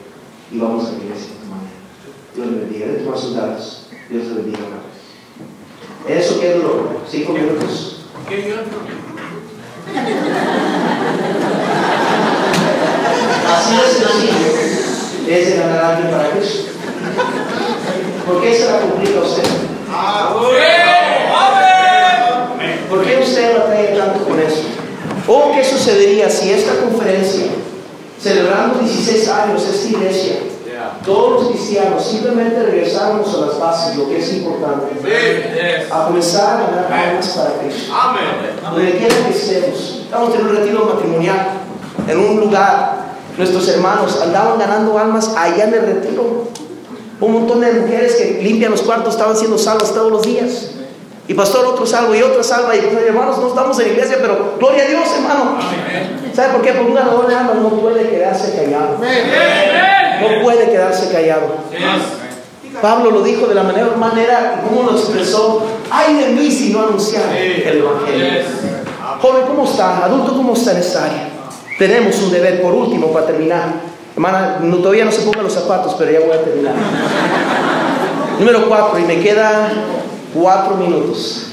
[0.52, 1.70] Y vamos a la iglesia de mañana.
[2.34, 2.86] Dios le bendiga.
[2.86, 3.86] De tomar sus datos.
[4.08, 4.58] Dios le bendiga.
[6.08, 6.60] Eso qué.
[7.08, 7.96] Cinco minutos.
[13.46, 14.59] Así de sencillo
[15.38, 16.72] de ganar a alguien para Cristo.
[18.26, 19.44] ¿Por qué se la complica a usted?
[22.88, 24.62] ¿Por qué usted batalla tanto con eso?
[25.28, 27.46] ¿O qué sucedería si esta conferencia,
[28.20, 30.34] celebrando 16 años esta iglesia,
[31.04, 34.86] todos los cristianos simplemente regresáramos a las bases, lo que es importante,
[35.90, 37.92] a comenzar a ganar almas para Cristo?
[38.68, 41.48] Donde quiera que estemos, estamos en un retiro matrimonial,
[42.08, 42.99] en un lugar,
[43.40, 46.44] nuestros hermanos andaban ganando almas allá en el retiro.
[47.20, 50.72] Un montón de mujeres que limpian los cuartos estaban siendo salvas todos los días.
[51.26, 52.76] Y pastor, otro salvo y otra salva.
[52.76, 55.58] Y pues, hermanos, no estamos en iglesia, pero gloria a Dios, hermano.
[56.34, 56.72] ¿Sabe por qué?
[56.72, 58.98] Porque un ganador de almas no puede quedarse callado.
[58.98, 61.46] No puede quedarse callado.
[62.82, 65.62] Pablo lo dijo de la manera, manera como lo expresó.
[65.90, 68.42] Ay de mí si no anunciar el Evangelio.
[69.22, 70.04] Joven, ¿cómo está?
[70.04, 71.39] Adulto, ¿cómo está en esta área?
[71.80, 73.72] Tenemos un deber, por último, para terminar.
[74.14, 76.74] Hermana, no, todavía no se pongan los zapatos, pero ya voy a terminar.
[78.38, 79.72] Número cuatro, y me queda
[80.34, 81.46] cuatro minutos.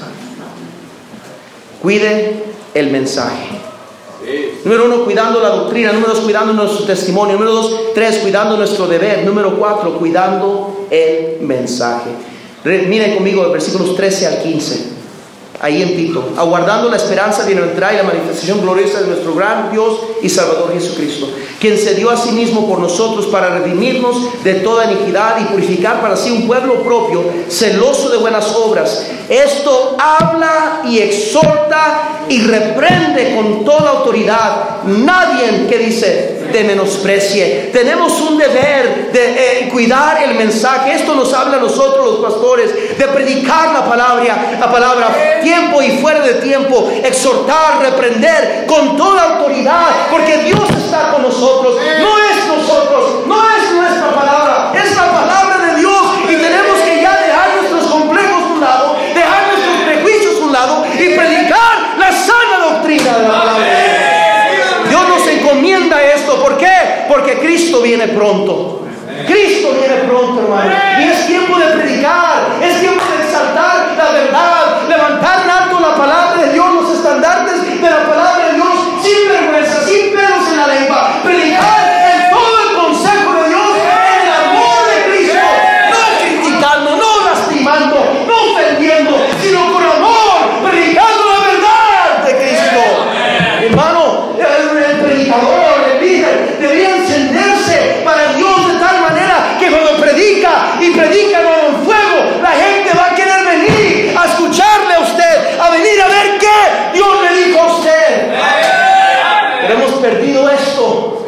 [1.80, 3.58] Cuide el mensaje.
[4.64, 5.92] Número uno, cuidando la doctrina.
[5.92, 7.32] Número dos, cuidando nuestro testimonio.
[7.32, 9.24] Número dos, tres, cuidando nuestro deber.
[9.24, 12.10] Número cuatro, cuidando el mensaje.
[12.64, 14.97] Miren conmigo versículos 13 al 15
[15.60, 19.72] ahí en Tito, aguardando la esperanza de entrar y la manifestación gloriosa de nuestro gran
[19.72, 21.28] Dios y Salvador Jesucristo,
[21.60, 26.00] quien se dio a sí mismo por nosotros para redimirnos de toda iniquidad y purificar
[26.00, 29.06] para sí un pueblo propio, celoso de buenas obras.
[29.28, 34.82] Esto habla y exhorta y reprende con toda autoridad.
[34.84, 37.70] Nadie que dice, te menosprecie.
[37.72, 40.94] Tenemos un deber de eh, cuidar el mensaje.
[40.94, 45.98] Esto nos habla a nosotros los pastores, de predicar la palabra, la palabra tiempo y
[45.98, 51.76] fuera de tiempo, exhortar, reprender con toda autoridad, porque Dios está con nosotros.
[52.00, 57.00] No es nosotros, no es nuestra palabra, es la palabra de Dios y tenemos que
[57.00, 61.94] ya dejar nuestros complejos a un lado, dejar nuestros prejuicios a un lado y predicar
[61.98, 63.57] la sana doctrina de la palabra.
[67.28, 68.86] Porque Cristo viene pronto.
[69.26, 70.72] Cristo viene pronto, hermano.
[70.98, 75.94] Y es tiempo de predicar, es tiempo de exaltar la verdad, levantar en alto la
[75.94, 78.68] palabra de Dios, los estandartes de la palabra de Dios,
[79.02, 81.20] sin vergüenza, sin pelos en la lengua.
[81.22, 85.48] Predicar en todo el consejo de Dios, en el amor de Cristo,
[85.92, 92.80] no criticando, no lastimando, no ofendiendo, sino con amor, predicando la verdad de Cristo.
[93.60, 95.68] Hermano, el predicador
[96.60, 102.50] debía encenderse para Dios de tal manera que cuando predica y predica con fuego, la
[102.50, 107.08] gente va a querer venir a escucharle a usted, a venir a ver qué Dios
[107.22, 108.32] le dijo a usted.
[109.60, 111.26] Pero hemos perdido esto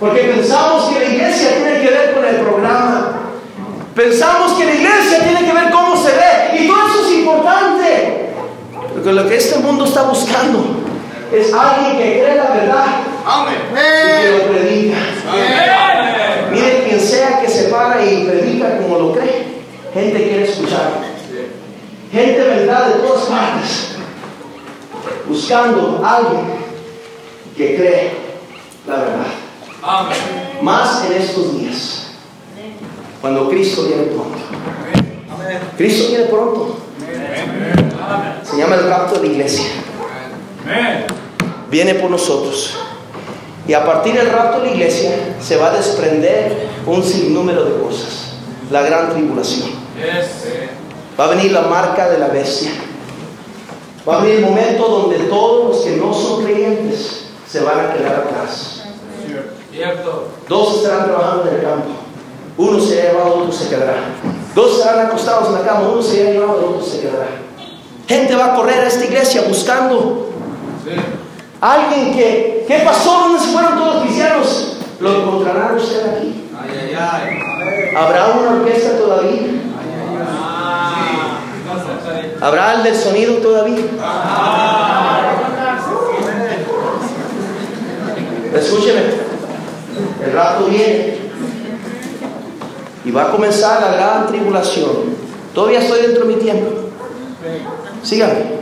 [0.00, 3.12] porque pensamos que la iglesia tiene que ver con el programa.
[3.94, 8.28] Pensamos que la iglesia tiene que ver cómo se ve y todo eso es importante.
[8.94, 10.64] Porque lo que este mundo está buscando
[11.32, 12.86] es alguien que cree la verdad
[13.28, 13.58] Amén.
[13.72, 14.96] Y que lo predica.
[16.50, 19.44] Mire, quien sea que se para y predica como lo cree,
[19.92, 20.92] gente quiere escuchar.
[22.10, 23.96] Gente verdad de todas partes,
[25.28, 26.40] buscando a alguien
[27.54, 28.12] que cree
[28.86, 29.26] la verdad.
[29.82, 30.18] Amén.
[30.62, 32.12] Más en estos días,
[33.20, 34.38] cuando Cristo viene pronto.
[35.76, 36.78] Cristo viene pronto.
[38.42, 39.66] Se llama el rapto de la iglesia.
[41.70, 42.74] Viene por nosotros.
[43.66, 47.82] Y a partir del rato de la iglesia se va a desprender un sinnúmero de
[47.82, 48.32] cosas.
[48.70, 49.68] La gran tribulación.
[51.18, 52.70] Va a venir la marca de la bestia.
[54.08, 57.92] Va a venir el momento donde todos los que no son creyentes se van a
[57.92, 58.84] quedar atrás.
[60.48, 61.90] Dos estarán trabajando en el campo.
[62.56, 63.96] Uno se ha llevado, otro se quedará.
[64.54, 67.28] Dos estarán acostados en la cama, uno se ha llevado, otro se quedará.
[68.08, 70.30] Gente va a correr a esta iglesia buscando
[71.60, 73.10] Alguien que, ¿qué pasó?
[73.10, 74.76] ¿Dónde se fueron todos los cristianos?
[75.00, 76.44] ¿Lo encontrará usted aquí?
[77.96, 79.40] ¿Habrá una orquesta todavía?
[82.40, 83.84] ¿Habrá el del sonido todavía?
[88.54, 89.00] Escúcheme,
[90.24, 91.18] el rato viene
[93.04, 95.16] y va a comenzar la gran tribulación.
[95.54, 96.70] Todavía estoy dentro de mi tiempo.
[98.02, 98.58] Síganme.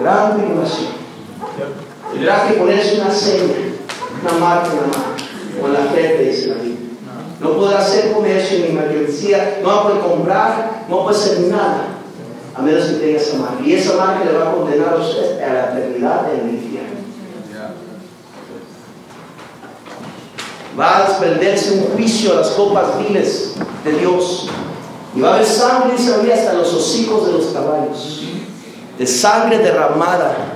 [0.00, 1.03] Gran tribulación.
[2.14, 3.54] Tendrá que ponerse una seña,
[4.22, 6.90] una marca en la en la frente, dice la Biblia.
[7.40, 11.86] No podrá hacer comercio ni mercancía, no va a poder comprar, no puede hacer nada,
[12.54, 13.62] a menos que tenga esa marca.
[13.64, 16.94] Y esa marca le va a condenar a usted a la eternidad en el infierno.
[20.78, 23.54] Va a desprenderse un juicio a las copas viles
[23.84, 24.48] de Dios.
[25.16, 28.22] Y va a haber sangre, dice la hasta los hocicos de los caballos.
[28.98, 30.54] De sangre derramada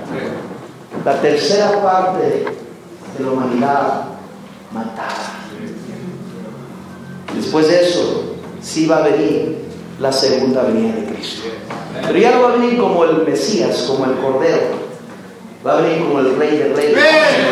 [1.05, 2.45] la tercera parte
[3.17, 4.03] de la humanidad
[4.71, 5.35] matada.
[7.35, 9.65] Después de eso, sí va a venir
[9.99, 11.49] la segunda venida de Cristo.
[12.05, 14.89] Pero ya no va a venir como el Mesías, como el Cordero.
[15.65, 16.97] Va a venir como el Rey de Reyes.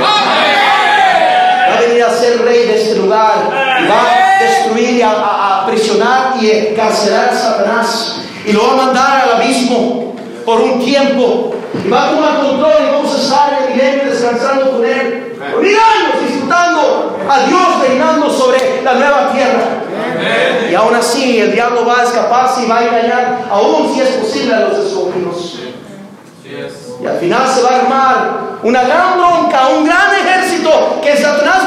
[0.02, 3.50] Va a venir a ser rey de este lugar.
[3.52, 8.22] va a destruir y a, aprisionar y encarcelar a Satanás.
[8.46, 10.16] Y lo va a mandar al abismo
[10.46, 14.11] por un tiempo y va a tomar control y vamos a estar en el milenio
[14.11, 15.36] descansando con Él.
[15.53, 20.70] Por disfrutando a Dios reinando sobre la nueva tierra.
[20.70, 24.09] Y aún así el diablo va a escaparse y va a engañar, aún si es
[24.09, 25.59] posible, a los escogidos.
[27.01, 31.66] Y al final se va a armar una gran bronca, un gran ejército que Satanás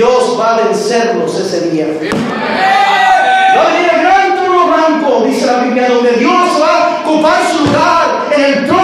[0.00, 1.84] Dios va a vencerlos ese día.
[1.84, 7.42] Va a venir el gran trono blanco, dice la Biblia, donde Dios va a ocupar
[7.52, 8.79] su lugar en el trono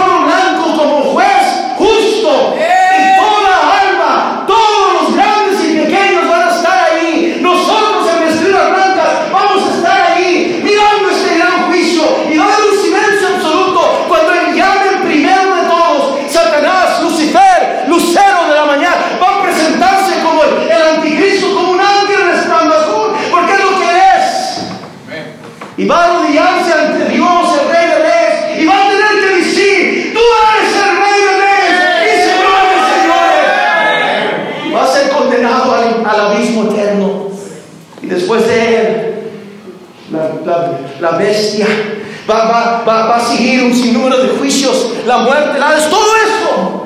[42.29, 46.83] va, a seguir un sinnúmero de juicios, la muerte, la todo eso.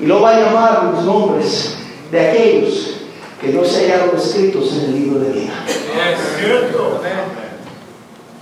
[0.00, 1.74] Y lo va a llamar los nombres
[2.10, 2.90] de aquellos
[3.40, 5.52] que no se hallaron escritos en el libro de vida.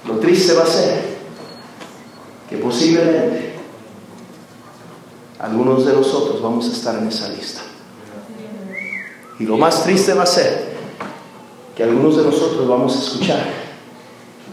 [0.06, 1.12] Lo triste va a ser
[2.48, 3.54] que posiblemente
[5.38, 7.62] algunos de nosotros vamos a estar en esa lista.
[9.38, 10.72] Y lo más triste va a ser
[11.76, 13.44] que algunos de nosotros vamos a escuchar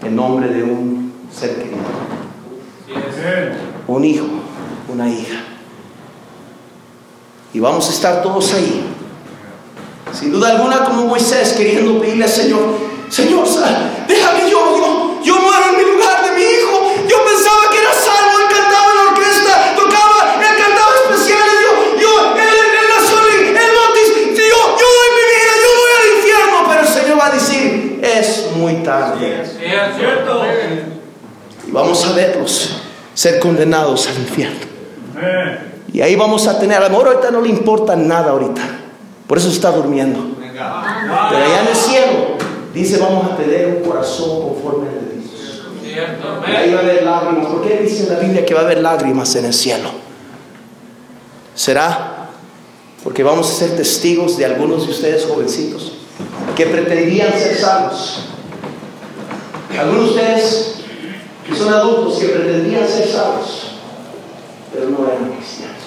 [0.01, 0.98] en nombre de un
[1.33, 1.77] ser querido,
[3.87, 4.25] un hijo,
[4.87, 5.43] una hija.
[7.53, 8.85] Y vamos a estar todos ahí
[10.13, 12.77] sin duda alguna, como Moisés queriendo pedirle al Señor,
[13.09, 13.45] Señor,
[14.07, 16.93] déjame yo, yo, yo muero en mi lugar de mi hijo.
[17.07, 22.01] Yo pensaba que era salvo, él cantaba en la orquesta, tocaba, él cantaba especiales, yo,
[22.01, 26.17] yo, él, él nació en el bautizo, yo, yo doy mi vida, yo voy al
[26.17, 29.41] infierno, pero el Señor va a decir, es muy tarde.
[29.41, 29.57] es
[29.97, 30.88] cierto.
[31.69, 32.77] Y vamos a verlos
[33.13, 34.57] ser condenados al infierno.
[35.93, 38.61] Y ahí vamos a tener, a lo mejor ahorita no le importa nada ahorita.
[39.27, 40.35] Por eso está durmiendo.
[40.39, 42.11] Pero allá en el cielo
[42.73, 45.63] dice vamos a tener un corazón conforme a Dios.
[46.47, 47.45] Y ahí va a haber lágrimas.
[47.45, 49.91] ¿Por qué dice en la Biblia que va a haber lágrimas en el cielo?
[51.53, 52.29] ¿Será?
[53.03, 55.93] Porque vamos a ser testigos de algunos de ustedes jovencitos
[56.55, 58.23] que pretendían ser salvos.
[59.77, 60.79] Algunos de ustedes
[61.49, 63.71] que son adultos que pretendían ser salvos,
[64.71, 65.77] pero no eran cristianos.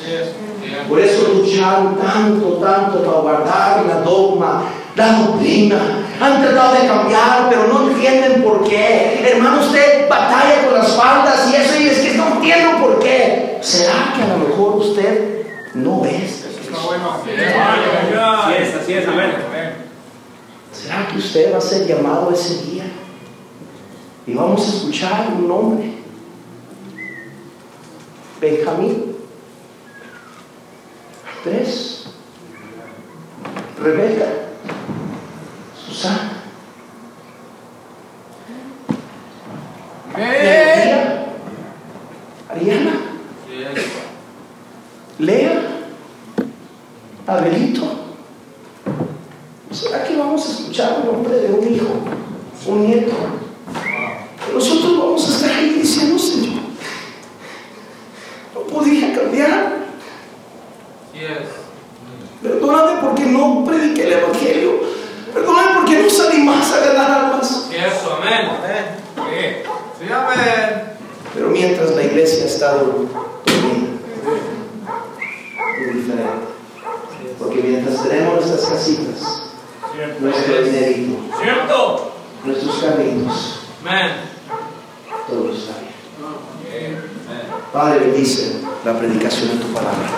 [0.89, 4.65] Por eso lucharon tanto, tanto para guardar la dogma,
[4.97, 5.79] la doctrina.
[6.21, 9.23] Han tratado de cambiar, pero no entienden por qué.
[9.33, 13.59] Hermano, usted batalla con las faldas y eso, y es que no entiendo por qué.
[13.61, 16.47] ¿Será que a lo mejor usted no es?
[20.73, 22.85] ¿Será que usted va a ser llamado ese día?
[24.27, 25.93] Y vamos a escuchar un nombre.
[28.41, 29.17] Benjamín.
[31.43, 32.05] Tres.
[33.83, 34.27] Rebeca.
[35.87, 36.43] Susana.
[40.13, 41.27] María.
[42.49, 42.93] Ariana.
[45.19, 45.63] Lea.
[47.27, 47.83] Abelito.
[49.71, 51.87] ¿Será que vamos a escuchar el nombre de un hijo,
[52.67, 53.13] un nieto?
[54.53, 56.63] Nosotros vamos a estar ahí diciendo, Señor,
[58.55, 59.83] no podía cambiar.
[62.43, 64.73] Perdóname porque no prediqué el Evangelio.
[65.33, 67.71] Perdóname porque no salí más a ganar almas.
[67.73, 68.51] Eso, amén.
[69.99, 70.83] Sí, amén.
[71.33, 73.21] Pero mientras la iglesia está dormida,
[75.81, 76.47] es diferente.
[77.39, 79.43] Porque mientras tenemos nuestras casitas,
[80.21, 82.13] nuestro dinerito, ¿Cierto?
[82.45, 84.13] nuestros carritos, amén.
[85.29, 86.99] todo está bien.
[87.73, 90.09] Padre, bendice la predicación de tu palabra.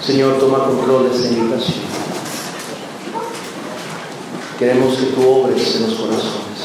[0.00, 1.80] Señor, toma control de esta invitación.
[4.58, 6.60] Queremos que tú obres en los corazones.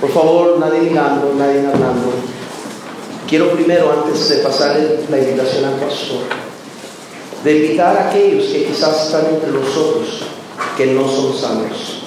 [0.00, 2.10] Por favor, nadie mirando, nadie hablando.
[3.28, 4.76] Quiero primero, antes de pasar
[5.08, 6.22] la invitación al pastor,
[7.44, 10.22] de invitar a aquellos que quizás están entre nosotros,
[10.76, 12.02] que no son sanos.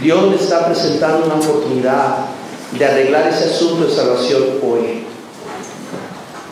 [0.00, 2.26] Dios le está presentando una oportunidad
[2.72, 5.04] de arreglar ese asunto de salvación hoy.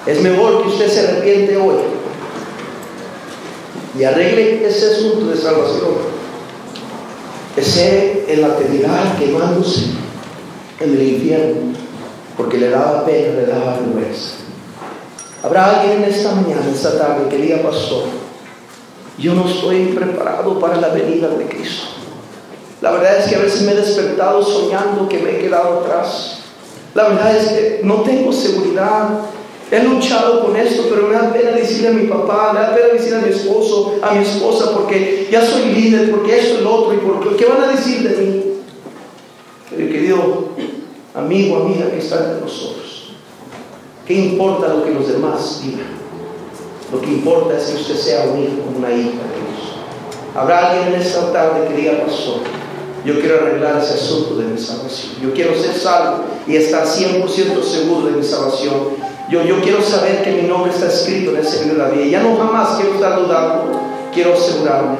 [0.06, 2.03] Es mejor que usted se arrepiente hoy
[3.98, 6.14] y arregle ese asunto de salvación.
[7.56, 9.86] Ese en la eternidad quemándose
[10.80, 11.74] en el infierno
[12.36, 14.34] porque le daba pena, le daba vergüenza.
[15.42, 18.04] Habrá alguien en esta mañana, esta tarde, que diga, pastor,
[19.18, 21.84] yo no estoy preparado para la venida de Cristo.
[22.80, 26.38] La verdad es que a veces me he despertado soñando que me he quedado atrás.
[26.94, 29.20] La verdad es que no tengo seguridad
[29.70, 32.88] He luchado con esto, pero me da pena decirle a mi papá, me da pena
[32.88, 36.94] decirle a mi esposo, a mi esposa, porque ya soy líder, porque esto lo otro,
[36.94, 38.44] y porque ¿qué van a decir de mí?
[39.70, 40.48] Pero querido
[41.14, 43.14] amigo, amiga que está entre nosotros,
[44.06, 45.94] ¿qué importa lo que los demás digan?
[46.92, 49.74] Lo que importa es que usted sea un hijo, una hija de Dios.
[50.36, 52.40] Habrá alguien en esta tarde que diga, pastor,
[53.04, 55.12] yo quiero arreglar ese asunto de mi salvación.
[55.22, 60.22] Yo quiero ser salvo y estar 100% seguro de mi salvación yo, yo quiero saber
[60.22, 62.04] que mi nombre está escrito en el Señor de la vida.
[62.06, 63.80] Ya no jamás quiero estar dudando,
[64.12, 64.96] quiero asegurarme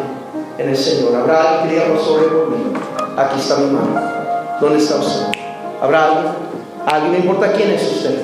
[0.56, 1.14] en el Señor.
[1.14, 2.72] ¿Habrá alguien que diga, sobre conmigo?
[3.16, 4.00] Aquí está mi mano.
[4.60, 5.26] ¿Dónde está usted?
[5.80, 6.06] ¿Habrá
[6.86, 7.12] alguien?
[7.12, 8.18] No importa quién es usted.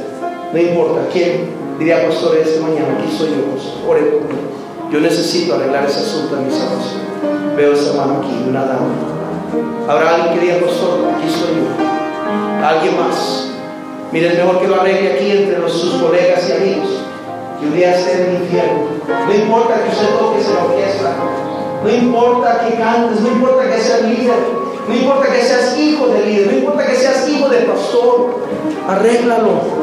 [0.53, 3.88] No importa quién diría, pastor, esta mañana, aquí soy yo.
[3.88, 4.40] Ore conmigo.
[4.90, 7.57] Yo necesito arreglar ese asunto de mi salvación.
[7.57, 8.88] Veo esa mano aquí, una dama.
[9.86, 12.66] Habrá alguien que diga, pastor, aquí soy yo.
[12.66, 13.51] alguien más.
[14.12, 16.88] Mire, es mejor que lo arregle aquí entre los, sus colegas y amigos,
[17.61, 18.80] que un día en el infierno.
[19.26, 21.14] No importa que usted toque en la orquesta,
[21.84, 24.38] no importa que cantes, no importa que seas líder,
[24.88, 28.40] no importa que seas hijo de líder, no importa que seas hijo de pastor,
[28.88, 29.80] arréglalo.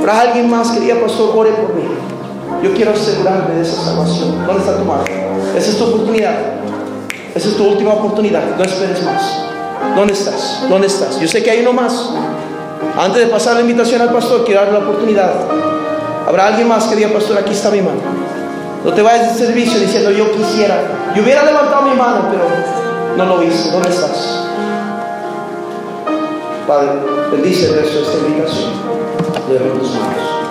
[0.00, 1.84] Para alguien más que diga, pastor, ore por mí.
[2.62, 4.46] Yo quiero asegurarme de esa salvación.
[4.46, 5.04] ¿Dónde está tu mano?
[5.56, 6.34] Esa es tu oportunidad.
[7.34, 8.42] Esa es tu última oportunidad.
[8.56, 9.44] No esperes más.
[9.96, 10.66] ¿Dónde estás?
[10.68, 11.18] ¿Dónde estás?
[11.20, 12.10] Yo sé que hay uno más.
[12.96, 15.32] Antes de pasar la invitación al pastor, quiero darle la oportunidad.
[16.26, 18.00] Habrá alguien más que diga, pastor, aquí está mi mano.
[18.84, 21.12] No te vayas de servicio diciendo, yo quisiera.
[21.14, 22.44] Yo hubiera levantado mi mano, pero
[23.16, 23.70] no lo hice.
[23.70, 24.46] ¿Dónde estás?
[26.66, 26.90] Padre,
[27.32, 28.72] bendice el resto esta invitación.
[29.48, 30.43] De tus manos.